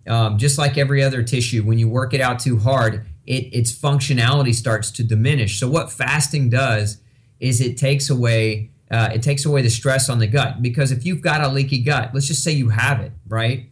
[0.07, 3.71] Um, just like every other tissue, when you work it out too hard, it, its
[3.71, 5.60] functionality starts to diminish.
[5.60, 6.97] So, what fasting does
[7.39, 11.05] is it takes away uh, it takes away the stress on the gut because if
[11.05, 13.70] you've got a leaky gut, let's just say you have it, right?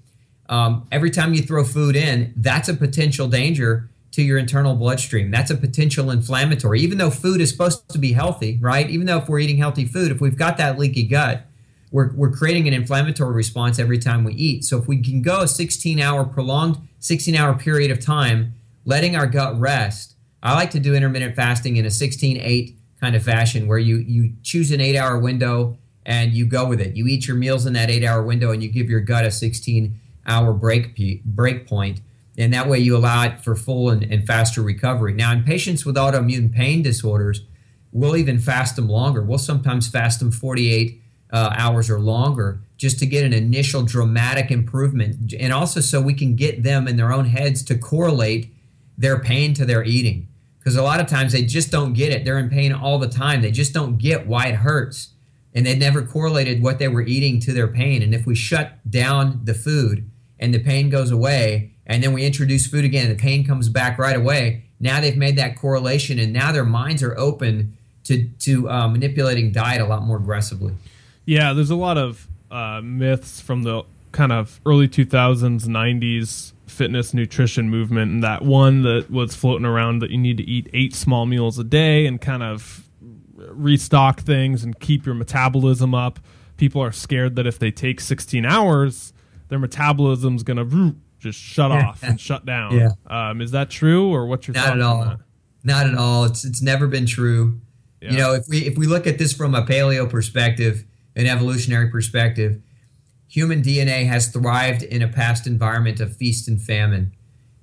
[0.49, 5.29] Um, every time you throw food in, that's a potential danger to your internal bloodstream.
[5.29, 6.81] That's a potential inflammatory.
[6.81, 8.89] Even though food is supposed to be healthy, right?
[8.89, 11.45] Even though if we're eating healthy food, if we've got that leaky gut,
[11.91, 14.63] we're, we're creating an inflammatory response every time we eat.
[14.63, 19.15] So if we can go a 16 hour prolonged 16 hour period of time, letting
[19.15, 23.23] our gut rest, I like to do intermittent fasting in a 16 8 kind of
[23.23, 26.95] fashion where you you choose an eight hour window and you go with it.
[26.95, 29.31] You eat your meals in that eight hour window and you give your gut a
[29.31, 29.99] 16
[30.29, 32.01] hour break break point,
[32.37, 35.13] and that way you allow it for full and, and faster recovery.
[35.13, 37.41] Now, in patients with autoimmune pain disorders,
[37.91, 39.21] we'll even fast them longer.
[39.21, 44.51] We'll sometimes fast them 48 uh, hours or longer just to get an initial dramatic
[44.51, 48.53] improvement, and also so we can get them in their own heads to correlate
[48.97, 50.27] their pain to their eating.
[50.59, 52.25] Because a lot of times they just don't get it.
[52.25, 53.41] They're in pain all the time.
[53.41, 55.09] They just don't get why it hurts.
[55.53, 58.03] And they never correlated what they were eating to their pain.
[58.03, 62.25] And if we shut down the food, and the pain goes away, and then we
[62.25, 64.63] introduce food again and the pain comes back right away.
[64.79, 69.51] Now they've made that correlation, and now their minds are open to to uh, manipulating
[69.51, 70.73] diet a lot more aggressively.
[71.25, 77.13] Yeah, there's a lot of uh, myths from the kind of early 2000s, 90s fitness
[77.13, 80.95] nutrition movement, and that one that was floating around that you need to eat eight
[80.95, 82.87] small meals a day and kind of
[83.51, 86.19] restock things and keep your metabolism up.
[86.57, 89.13] People are scared that if they take 16 hours,
[89.49, 92.77] their metabolism's gonna just shut off and shut down.
[92.77, 92.91] Yeah.
[93.07, 95.17] Um, is that true, or what's your not at all?
[95.63, 96.23] Not at all.
[96.23, 97.59] It's it's never been true.
[98.01, 98.11] Yeah.
[98.11, 100.85] You know, if we if we look at this from a paleo perspective,
[101.15, 102.61] an evolutionary perspective,
[103.27, 107.13] human DNA has thrived in a past environment of feast and famine.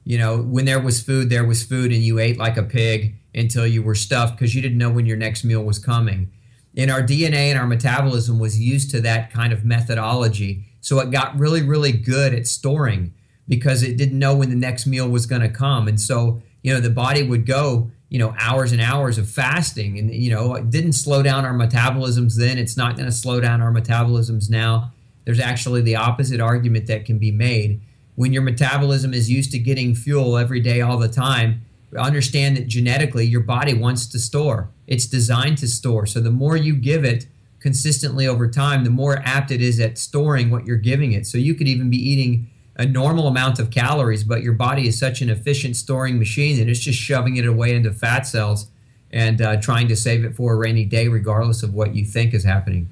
[0.04, 3.16] You know, when there was food, there was food, and you ate like a pig
[3.34, 6.30] until you were stuffed because you didn't know when your next meal was coming.
[6.76, 10.64] And our DNA and our metabolism was used to that kind of methodology.
[10.86, 13.12] So it got really, really good at storing
[13.48, 15.88] because it didn't know when the next meal was going to come.
[15.88, 19.98] And so, you know, the body would go, you know, hours and hours of fasting
[19.98, 22.56] and, you know, it didn't slow down our metabolisms then.
[22.56, 24.92] It's not going to slow down our metabolisms now.
[25.24, 27.80] There's actually the opposite argument that can be made.
[28.14, 31.62] When your metabolism is used to getting fuel every day, all the time,
[31.98, 34.70] understand that genetically your body wants to store.
[34.86, 36.06] It's designed to store.
[36.06, 37.26] So the more you give it
[37.60, 41.26] consistently over time, the more apt it is at storing what you're giving it.
[41.26, 44.98] So you could even be eating a normal amount of calories, but your body is
[44.98, 48.68] such an efficient storing machine that it's just shoving it away into fat cells
[49.10, 52.34] and uh, trying to save it for a rainy day, regardless of what you think
[52.34, 52.90] is happening.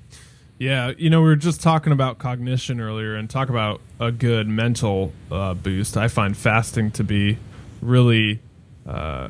[0.59, 4.49] Yeah, you know, we were just talking about cognition earlier and talk about a good
[4.49, 5.97] mental uh, boost.
[5.97, 7.39] I find fasting to be
[7.83, 8.41] really
[8.87, 9.29] uh,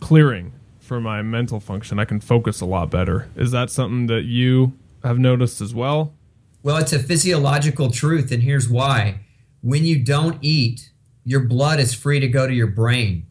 [0.00, 0.52] clearing
[0.86, 1.98] for my mental function.
[1.98, 3.28] I can focus a lot better.
[3.36, 4.72] Is that something that you
[5.02, 6.14] have noticed as well?
[6.62, 9.20] Well, it's a physiological truth, and here's why
[9.60, 10.90] when you don't eat,
[11.24, 13.26] your blood is free to go to your brain.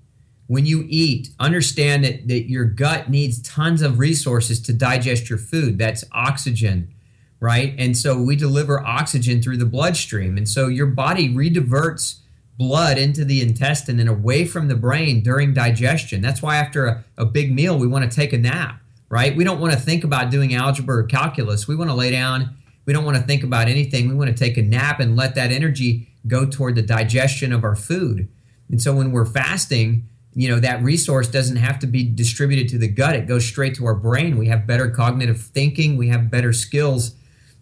[0.48, 5.40] When you eat, understand that, that your gut needs tons of resources to digest your
[5.40, 5.78] food.
[5.78, 6.94] That's oxygen,
[7.40, 7.74] right?
[7.78, 10.38] And so we deliver oxygen through the bloodstream.
[10.38, 12.20] And so your body rediverts
[12.58, 16.22] blood into the intestine and away from the brain during digestion.
[16.22, 19.36] That's why after a, a big meal, we want to take a nap, right?
[19.36, 21.68] We don't want to think about doing algebra or calculus.
[21.68, 22.56] We want to lay down.
[22.86, 24.08] We don't want to think about anything.
[24.08, 27.64] We want to take a nap and let that energy go toward the digestion of
[27.64, 28.30] our food.
[28.70, 32.78] And so when we're fasting, you know, that resource doesn't have to be distributed to
[32.78, 33.16] the gut.
[33.16, 34.38] It goes straight to our brain.
[34.38, 35.98] We have better cognitive thinking.
[35.98, 37.16] We have better skills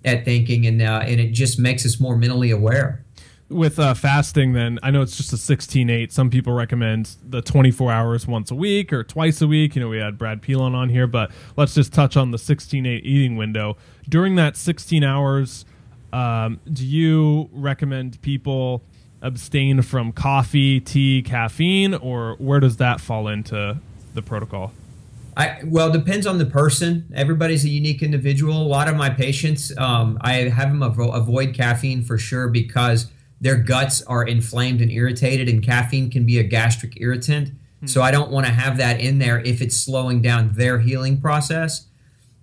[0.03, 3.05] at thinking, and uh, and it just makes us more mentally aware.
[3.53, 6.11] With uh, fasting, then I know it's just a 16-8.
[6.11, 9.75] Some people recommend the 24 hours once a week or twice a week.
[9.75, 13.01] You know, we had Brad Pilon on here, but let's just touch on the 16-8
[13.03, 13.77] eating window.
[14.09, 15.65] During that 16 hours,
[16.11, 18.83] um, do you recommend people
[19.21, 23.79] abstain from coffee, tea, caffeine, or where does that fall into
[24.13, 24.73] the protocol?
[25.35, 27.11] I, well, depends on the person.
[27.15, 28.61] Everybody's a unique individual.
[28.61, 33.11] A lot of my patients, um, I have them avo- avoid caffeine for sure because
[33.43, 37.51] their guts are inflamed and irritated, and caffeine can be a gastric irritant.
[37.81, 37.87] Hmm.
[37.87, 41.19] So I don't want to have that in there if it's slowing down their healing
[41.19, 41.87] process.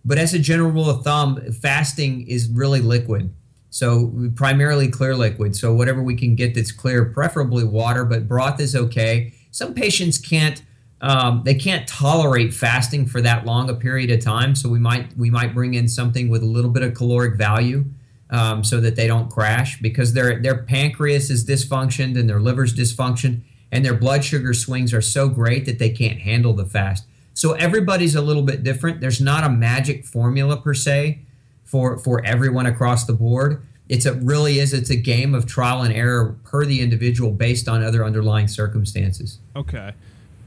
[0.04, 3.32] But as a general rule of thumb, fasting is really liquid.
[3.70, 5.56] So primarily clear liquid.
[5.56, 9.32] So whatever we can get that's clear, preferably water, but broth is okay.
[9.50, 10.62] Some patients can't
[11.02, 14.54] um, they can't tolerate fasting for that long a period of time.
[14.54, 17.86] So we might we might bring in something with a little bit of caloric value
[18.30, 22.74] um, so that they don't crash because their their pancreas is dysfunctioned and their liver's
[22.74, 27.04] dysfunctioned and their blood sugar swings are so great that they can't handle the fast.
[27.34, 29.00] So everybody's a little bit different.
[29.00, 31.20] There's not a magic formula per se
[31.64, 33.62] for for everyone across the board.
[33.88, 37.68] It's a really is it's a game of trial and error per the individual based
[37.68, 39.38] on other underlying circumstances.
[39.56, 39.92] Okay,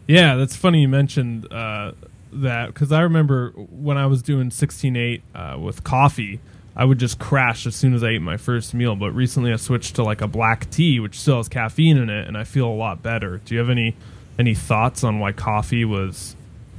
[0.07, 1.91] yeah, that's funny you mentioned uh,
[2.31, 6.39] that because I remember when I was doing sixteen eight uh, with coffee.
[6.75, 8.95] I would just crash as soon as I ate my first meal.
[8.95, 12.27] But recently, I switched to like a black tea, which still has caffeine in it,
[12.27, 13.41] and I feel a lot better.
[13.45, 13.95] Do you have any
[14.39, 16.35] any thoughts on why coffee was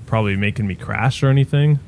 [0.06, 1.78] probably making me crash or anything?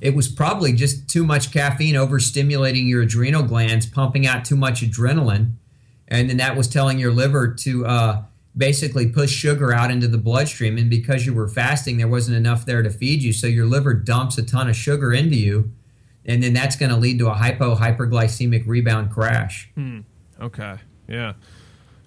[0.00, 4.82] it was probably just too much caffeine overstimulating your adrenal glands, pumping out too much
[4.82, 5.52] adrenaline.
[6.06, 8.22] And then that was telling your liver to uh,
[8.56, 10.78] basically push sugar out into the bloodstream.
[10.78, 13.32] And because you were fasting, there wasn't enough there to feed you.
[13.32, 15.72] So your liver dumps a ton of sugar into you.
[16.28, 19.70] And then that's going to lead to a hypo hyperglycemic rebound crash.
[19.74, 20.00] Hmm.
[20.40, 20.76] Okay.
[21.08, 21.32] Yeah.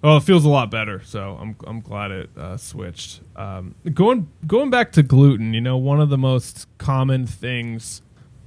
[0.02, 3.20] Well, it feels a lot better, so I'm I'm glad it uh, switched.
[3.36, 8.02] Um, going going back to gluten, you know, one of the most common things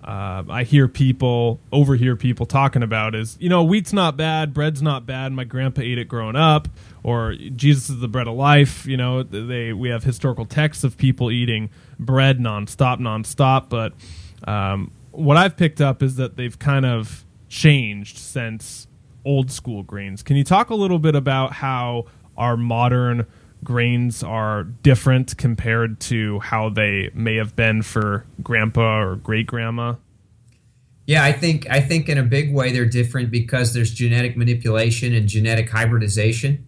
[0.05, 4.81] uh, I hear people overhear people talking about is, you know, wheat's not bad, bread's
[4.81, 5.31] not bad.
[5.31, 6.67] My grandpa ate it growing up,
[7.01, 8.85] or Jesus is the bread of life.
[8.85, 13.69] You know, they we have historical texts of people eating bread nonstop, nonstop.
[13.69, 13.93] But
[14.47, 18.87] um, what I've picked up is that they've kind of changed since
[19.23, 20.21] old school grains.
[20.23, 22.05] Can you talk a little bit about how
[22.37, 23.25] our modern
[23.63, 29.95] grains are different compared to how they may have been for grandpa or great grandma?
[31.07, 35.13] Yeah, I think I think in a big way they're different because there's genetic manipulation
[35.13, 36.65] and genetic hybridization.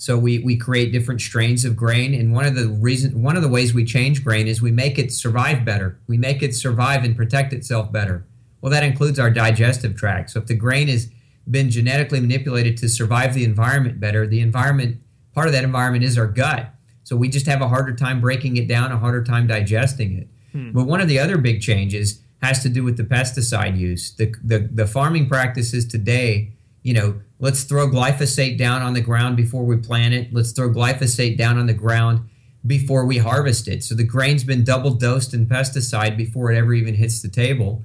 [0.00, 3.42] So we, we create different strains of grain, and one of the reason one of
[3.42, 5.98] the ways we change grain is we make it survive better.
[6.06, 8.24] We make it survive and protect itself better.
[8.62, 10.30] Well, that includes our digestive tract.
[10.30, 11.10] So if the grain has
[11.50, 15.02] been genetically manipulated to survive the environment better, the environment
[15.34, 16.70] part of that environment is our gut.
[17.04, 20.28] So we just have a harder time breaking it down, a harder time digesting it.
[20.52, 20.72] Hmm.
[20.72, 24.12] But one of the other big changes has to do with the pesticide use.
[24.12, 29.36] The, the, the farming practices today, you know, let's throw glyphosate down on the ground
[29.36, 30.32] before we plant it.
[30.32, 32.28] Let's throw glyphosate down on the ground
[32.66, 33.82] before we harvest it.
[33.82, 37.84] So the grain's been double dosed in pesticide before it ever even hits the table.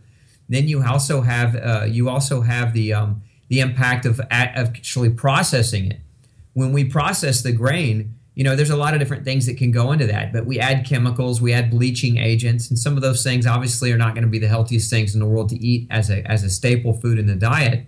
[0.49, 5.91] Then you also have uh, you also have the um, the impact of actually processing
[5.91, 6.01] it.
[6.53, 9.71] When we process the grain, you know, there's a lot of different things that can
[9.71, 13.23] go into that, but we add chemicals, we add bleaching agents, and some of those
[13.23, 15.87] things obviously are not going to be the healthiest things in the world to eat
[15.89, 17.87] as a as a staple food in the diet.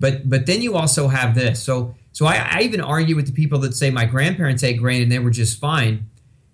[0.00, 1.62] But but then you also have this.
[1.62, 5.02] So so I, I even argue with the people that say my grandparents ate grain
[5.02, 6.08] and they were just fine.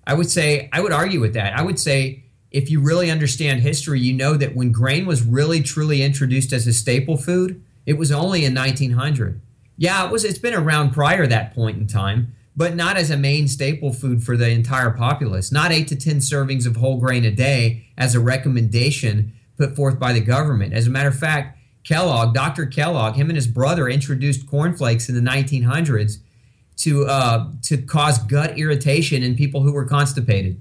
[0.07, 1.59] I would say I would argue with that.
[1.59, 5.63] I would say if you really understand history, you know that when grain was really
[5.63, 9.41] truly introduced as a staple food, it was only in 1900.
[9.77, 10.25] Yeah, it was.
[10.25, 14.23] It's been around prior that point in time, but not as a main staple food
[14.23, 15.51] for the entire populace.
[15.51, 19.99] Not eight to ten servings of whole grain a day as a recommendation put forth
[19.99, 20.75] by the government.
[20.75, 22.67] As a matter of fact, Kellogg, Dr.
[22.67, 26.19] Kellogg, him and his brother introduced cornflakes in the 1900s
[26.77, 30.61] to uh, to cause gut irritation in people who were constipated.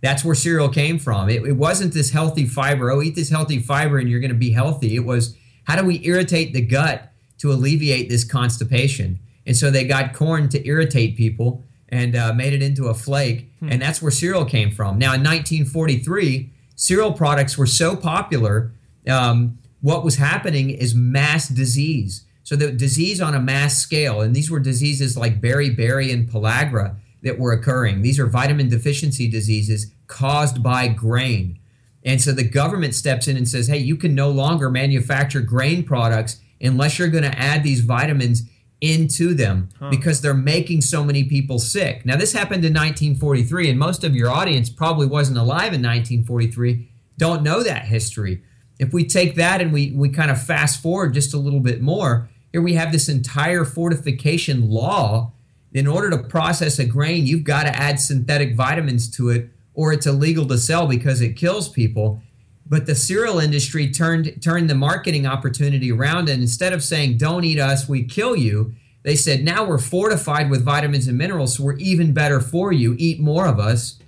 [0.00, 1.28] That's where cereal came from.
[1.28, 2.90] It, it wasn't this healthy fiber.
[2.90, 4.96] Oh, eat this healthy fiber and you're going to be healthy.
[4.96, 9.20] It was how do we irritate the gut to alleviate this constipation?
[9.46, 13.52] And so they got corn to irritate people and uh, made it into a flake,
[13.58, 13.68] hmm.
[13.70, 14.98] and that's where cereal came from.
[14.98, 18.72] Now, in 1943, cereal products were so popular.
[19.06, 22.24] Um, what was happening is mass disease.
[22.44, 26.96] So the disease on a mass scale, and these were diseases like beriberi and pellagra
[27.22, 28.02] that were occurring.
[28.02, 31.58] These are vitamin deficiency diseases caused by grain.
[32.04, 35.84] And so the government steps in and says, hey, you can no longer manufacture grain
[35.84, 38.42] products unless you're going to add these vitamins
[38.80, 39.90] into them huh.
[39.90, 42.04] because they're making so many people sick.
[42.04, 46.88] Now, this happened in 1943, and most of your audience probably wasn't alive in 1943,
[47.16, 48.42] don't know that history.
[48.82, 51.80] If we take that and we, we kind of fast forward just a little bit
[51.80, 55.32] more, here we have this entire fortification law.
[55.72, 59.92] In order to process a grain, you've got to add synthetic vitamins to it, or
[59.92, 62.20] it's illegal to sell because it kills people.
[62.66, 67.44] But the cereal industry turned turned the marketing opportunity around, and instead of saying "Don't
[67.44, 71.64] eat us, we kill you," they said, "Now we're fortified with vitamins and minerals, so
[71.64, 72.94] we're even better for you.
[72.98, 73.98] Eat more of us."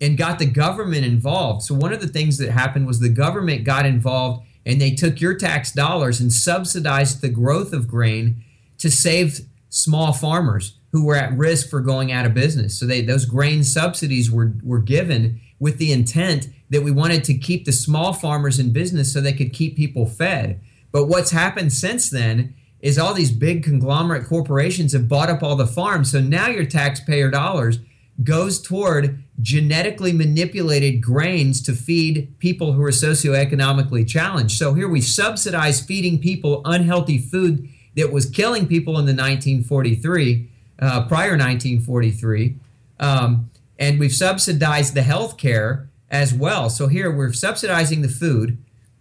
[0.00, 1.62] And got the government involved.
[1.62, 5.20] So one of the things that happened was the government got involved and they took
[5.20, 8.42] your tax dollars and subsidized the growth of grain
[8.78, 12.78] to save small farmers who were at risk for going out of business.
[12.78, 17.34] So they, those grain subsidies were, were given with the intent that we wanted to
[17.34, 20.60] keep the small farmers in business so they could keep people fed.
[20.92, 25.56] But what's happened since then is all these big conglomerate corporations have bought up all
[25.56, 26.12] the farms.
[26.12, 27.78] So now your taxpayer dollars
[28.22, 34.56] goes toward genetically manipulated grains to feed people who are socioeconomically challenged.
[34.56, 40.48] So here we subsidize feeding people unhealthy food that was killing people in the 1943,
[40.78, 42.56] uh, prior 1943.
[43.00, 46.70] Um, and we've subsidized the health care as well.
[46.70, 48.58] So here we're subsidizing the food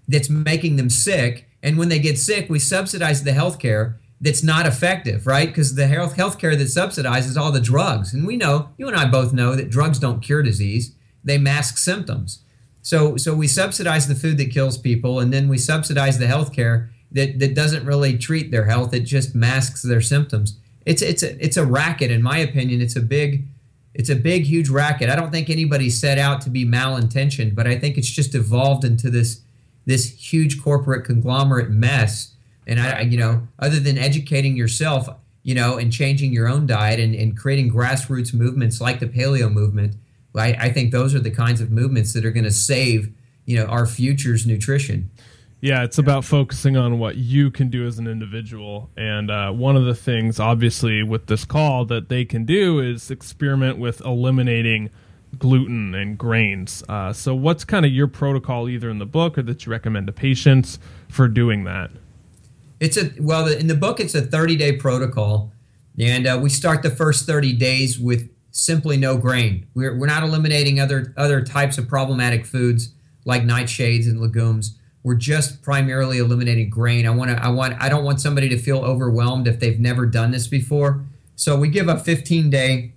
[0.08, 1.48] that's making them sick.
[1.62, 5.50] And when they get sick, we subsidize the health care that's not effective, right?
[5.50, 9.06] Because the health healthcare that subsidizes all the drugs, and we know you and I
[9.06, 12.40] both know that drugs don't cure disease; they mask symptoms.
[12.82, 16.90] So, so we subsidize the food that kills people, and then we subsidize the healthcare
[17.12, 20.58] that that doesn't really treat their health; it just masks their symptoms.
[20.86, 22.80] It's it's a it's a racket, in my opinion.
[22.80, 23.44] It's a big
[23.94, 25.10] it's a big, huge racket.
[25.10, 28.86] I don't think anybody set out to be malintentioned, but I think it's just evolved
[28.86, 29.42] into this
[29.86, 32.33] this huge corporate conglomerate mess
[32.68, 35.10] and I, you know, other than educating yourself,
[35.44, 39.52] you know, and changing your own diet and, and creating grassroots movements like the paleo
[39.52, 39.96] movement,
[40.36, 43.14] I, I think those are the kinds of movements that are going to save,
[43.46, 45.12] you know, our future's nutrition.
[45.62, 48.90] Yeah, it's about focusing on what you can do as an individual.
[48.98, 53.10] And uh, one of the things, obviously, with this call that they can do is
[53.10, 54.90] experiment with eliminating
[55.40, 56.84] gluten and grains.
[56.90, 60.08] Uh, so, what's kind of your protocol, either in the book or that you recommend
[60.08, 61.92] to patients for doing that?
[62.84, 65.54] It's a well in the book it's a 30 day protocol,
[65.98, 69.68] and uh, we start the first 30 days with simply no grain.
[69.74, 72.92] We're, we're not eliminating other other types of problematic foods
[73.24, 74.78] like nightshades and legumes.
[75.02, 77.08] We're just primarily eliminating grain.
[77.08, 80.06] I want to I want I don't want somebody to feel overwhelmed if they've never
[80.06, 81.06] done this before.
[81.38, 82.92] So we give a 15 day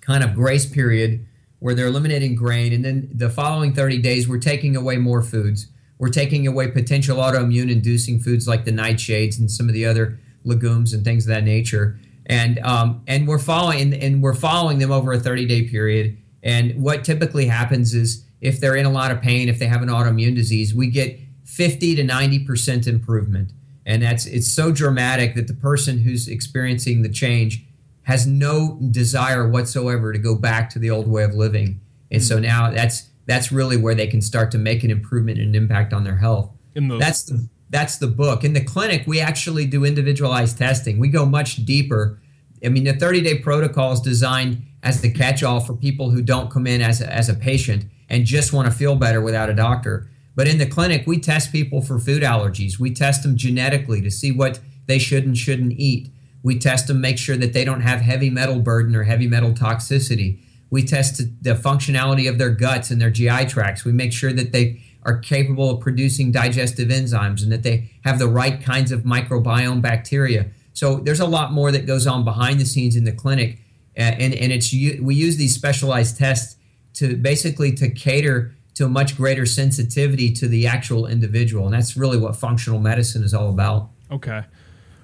[0.00, 1.24] kind of grace period
[1.60, 5.68] where they're eliminating grain and then the following 30 days we're taking away more foods
[5.98, 10.18] we're taking away potential autoimmune inducing foods like the nightshades and some of the other
[10.44, 11.98] legumes and things of that nature.
[12.26, 16.16] and um, and we're following and, we're following them over a 30 day period.
[16.42, 19.82] And what typically happens is if they're in a lot of pain, if they have
[19.82, 23.52] an autoimmune disease, we get 50 to 90 percent improvement,
[23.84, 27.64] and that's it's so dramatic that the person who's experiencing the change
[28.02, 31.80] has no desire whatsoever to go back to the old way of living.
[32.10, 35.54] And so now that's that's really where they can start to make an improvement and
[35.54, 36.50] impact on their health.
[36.74, 38.44] In that's the that's the book.
[38.44, 40.98] In the clinic, we actually do individualized testing.
[40.98, 42.20] We go much deeper.
[42.64, 46.22] I mean, the 30 day protocol is designed as the catch all for people who
[46.22, 49.50] don't come in as a, as a patient and just want to feel better without
[49.50, 50.08] a doctor.
[50.36, 52.78] But in the clinic, we test people for food allergies.
[52.78, 56.10] We test them genetically to see what they should and shouldn't eat.
[56.42, 59.50] We test them, make sure that they don't have heavy metal burden or heavy metal
[59.50, 60.40] toxicity.
[60.70, 63.84] We test the functionality of their guts and their GI tracts.
[63.84, 68.18] We make sure that they are capable of producing digestive enzymes and that they have
[68.18, 70.50] the right kinds of microbiome bacteria.
[70.72, 73.60] So there's a lot more that goes on behind the scenes in the clinic,
[73.94, 76.56] and and it's we use these specialized tests
[76.94, 81.96] to basically to cater to a much greater sensitivity to the actual individual, and that's
[81.96, 83.88] really what functional medicine is all about.
[84.10, 84.42] Okay,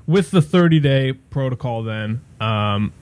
[0.07, 2.93] with the 30 day protocol, then um,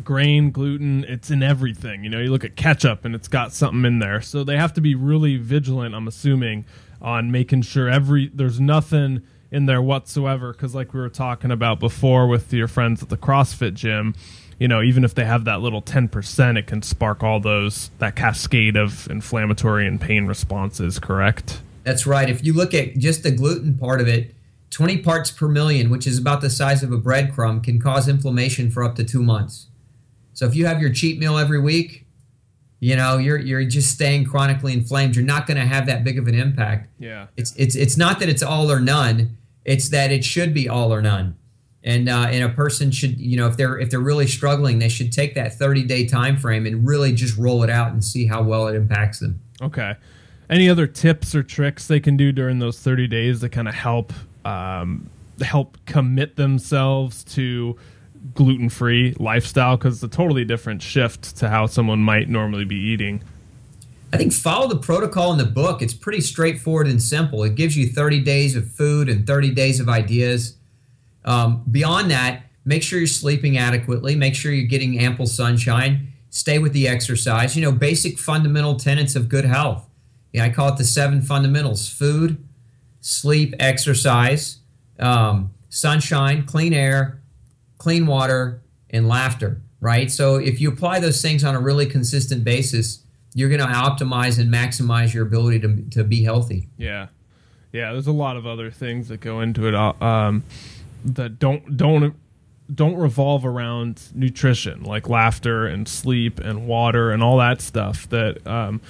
[0.00, 2.04] grain, gluten, it's in everything.
[2.04, 4.20] You know, you look at ketchup and it's got something in there.
[4.20, 6.64] So they have to be really vigilant, I'm assuming,
[7.00, 11.78] on making sure every there's nothing in there whatsoever cuz like we were talking about
[11.78, 14.14] before with your friends at the CrossFit gym,
[14.58, 18.14] you know, even if they have that little 10%, it can spark all those that
[18.14, 21.60] cascade of inflammatory and pain responses, correct?
[21.82, 22.30] That's right.
[22.30, 24.34] If you look at just the gluten part of it,
[24.70, 28.70] 20 parts per million, which is about the size of a breadcrumb, can cause inflammation
[28.70, 29.66] for up to 2 months.
[30.32, 32.06] So if you have your cheat meal every week,
[32.80, 35.14] you know you're you're just staying chronically inflamed.
[35.14, 36.88] You're not going to have that big of an impact.
[36.98, 39.36] Yeah, it's it's it's not that it's all or none.
[39.64, 41.36] It's that it should be all or none.
[41.84, 44.88] And uh, and a person should you know if they're if they're really struggling, they
[44.88, 48.26] should take that 30 day time frame and really just roll it out and see
[48.26, 49.40] how well it impacts them.
[49.60, 49.94] Okay.
[50.50, 53.74] Any other tips or tricks they can do during those 30 days to kind of
[53.74, 54.12] help
[54.44, 55.08] um,
[55.40, 57.76] help commit themselves to
[58.34, 62.76] gluten free lifestyle because it's a totally different shift to how someone might normally be
[62.76, 63.22] eating.
[64.12, 65.80] I think follow the protocol in the book.
[65.80, 67.44] It's pretty straightforward and simple.
[67.44, 70.56] It gives you 30 days of food and 30 days of ideas.
[71.24, 76.58] Um, beyond that, make sure you're sleeping adequately, make sure you're getting ample sunshine, stay
[76.58, 77.56] with the exercise.
[77.56, 79.88] You know, basic fundamental tenets of good health.
[80.32, 82.42] Yeah, I call it the seven fundamentals food,
[83.00, 84.58] sleep, exercise,
[84.98, 87.21] um, sunshine, clean air,
[87.82, 90.08] clean water, and laughter, right?
[90.08, 93.02] So if you apply those things on a really consistent basis,
[93.34, 96.68] you're going to optimize and maximize your ability to, to be healthy.
[96.76, 97.08] Yeah.
[97.72, 100.44] Yeah, there's a lot of other things that go into it uh, um,
[101.04, 102.14] that don't don't
[102.72, 108.06] don't revolve around nutrition, like laughter and sleep and water and all that stuff.
[108.10, 108.82] That um,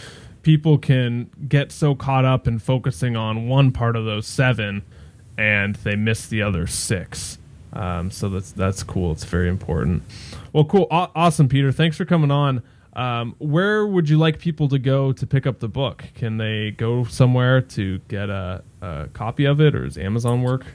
[0.42, 4.82] people can get so caught up in focusing on one part of those seven,
[5.38, 7.38] and they miss the other six.
[7.72, 9.12] Um, so that's that's cool.
[9.12, 10.02] It's very important.
[10.52, 11.72] Well, cool, Aw- awesome, Peter.
[11.72, 12.62] Thanks for coming on.
[12.94, 16.04] Um, where would you like people to go to pick up the book?
[16.14, 20.66] Can they go somewhere to get a, a copy of it, or does Amazon work?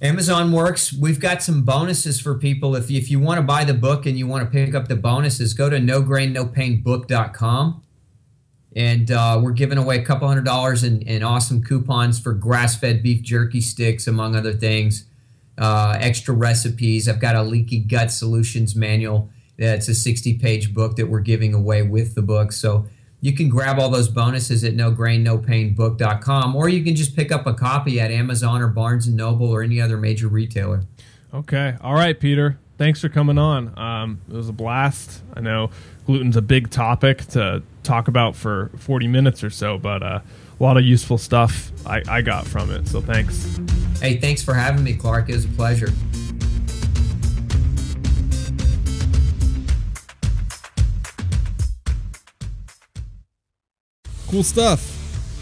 [0.00, 0.92] Amazon works.
[0.92, 2.76] We've got some bonuses for people.
[2.76, 4.88] If you, if you want to buy the book and you want to pick up
[4.88, 7.82] the bonuses, go to no grain no pain nograinnopainbook.com.
[8.76, 12.76] And uh, we're giving away a couple hundred dollars in, in awesome coupons for grass
[12.76, 15.06] fed beef jerky sticks, among other things
[15.58, 17.08] uh, extra recipes.
[17.08, 19.30] I've got a leaky gut solutions manual.
[19.58, 22.52] That's a 60 page book that we're giving away with the book.
[22.52, 22.86] So
[23.20, 26.94] you can grab all those bonuses at no grain, no pain nograinnopainbook.com or you can
[26.94, 30.28] just pick up a copy at Amazon or Barnes and Noble or any other major
[30.28, 30.82] retailer.
[31.32, 31.76] Okay.
[31.80, 32.58] All right, Peter.
[32.78, 33.76] Thanks for coming on.
[33.78, 35.22] Um, it was a blast.
[35.34, 35.70] I know
[36.06, 40.20] gluten's a big topic to talk about for 40 minutes or so, but uh,
[40.58, 42.88] a lot of useful stuff I, I got from it.
[42.88, 43.58] So thanks.
[44.00, 45.28] Hey, thanks for having me, Clark.
[45.28, 45.88] It was a pleasure.
[54.28, 54.92] Cool stuff.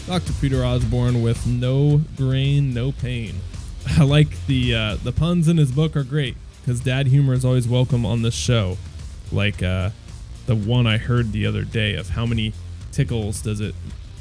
[0.06, 0.34] Dr.
[0.34, 3.36] Peter Osborne with No Grain, No Pain.
[3.98, 7.44] I like the uh, the puns in his book are great because dad humor is
[7.44, 8.76] always welcome on this show.
[9.32, 9.90] Like uh,
[10.46, 12.52] the one I heard the other day of how many
[12.92, 13.74] tickles does it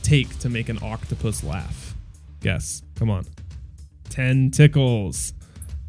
[0.04, 1.96] take to make an octopus laugh?
[2.42, 2.84] Guess.
[2.96, 3.26] Come on.
[4.10, 5.34] 10 tickles.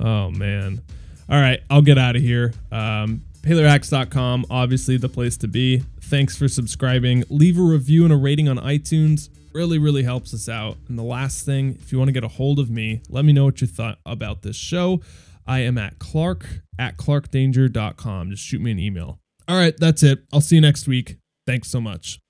[0.00, 0.80] Oh, man.
[1.28, 1.60] All right.
[1.68, 2.52] I'll get out of here.
[2.72, 5.82] Um, PaleoHacks.com, obviously the place to be.
[6.00, 7.24] Thanks for subscribing.
[7.28, 9.28] Leave a review and a rating on iTunes.
[9.52, 10.78] Really, really helps us out.
[10.88, 13.32] And the last thing, if you want to get a hold of me, let me
[13.32, 15.00] know what you thought about this show.
[15.46, 18.30] I am at clark at clarkdanger.com.
[18.30, 19.18] Just shoot me an email.
[19.46, 20.24] All right, that's it.
[20.32, 21.18] I'll see you next week.
[21.46, 22.23] Thanks so much.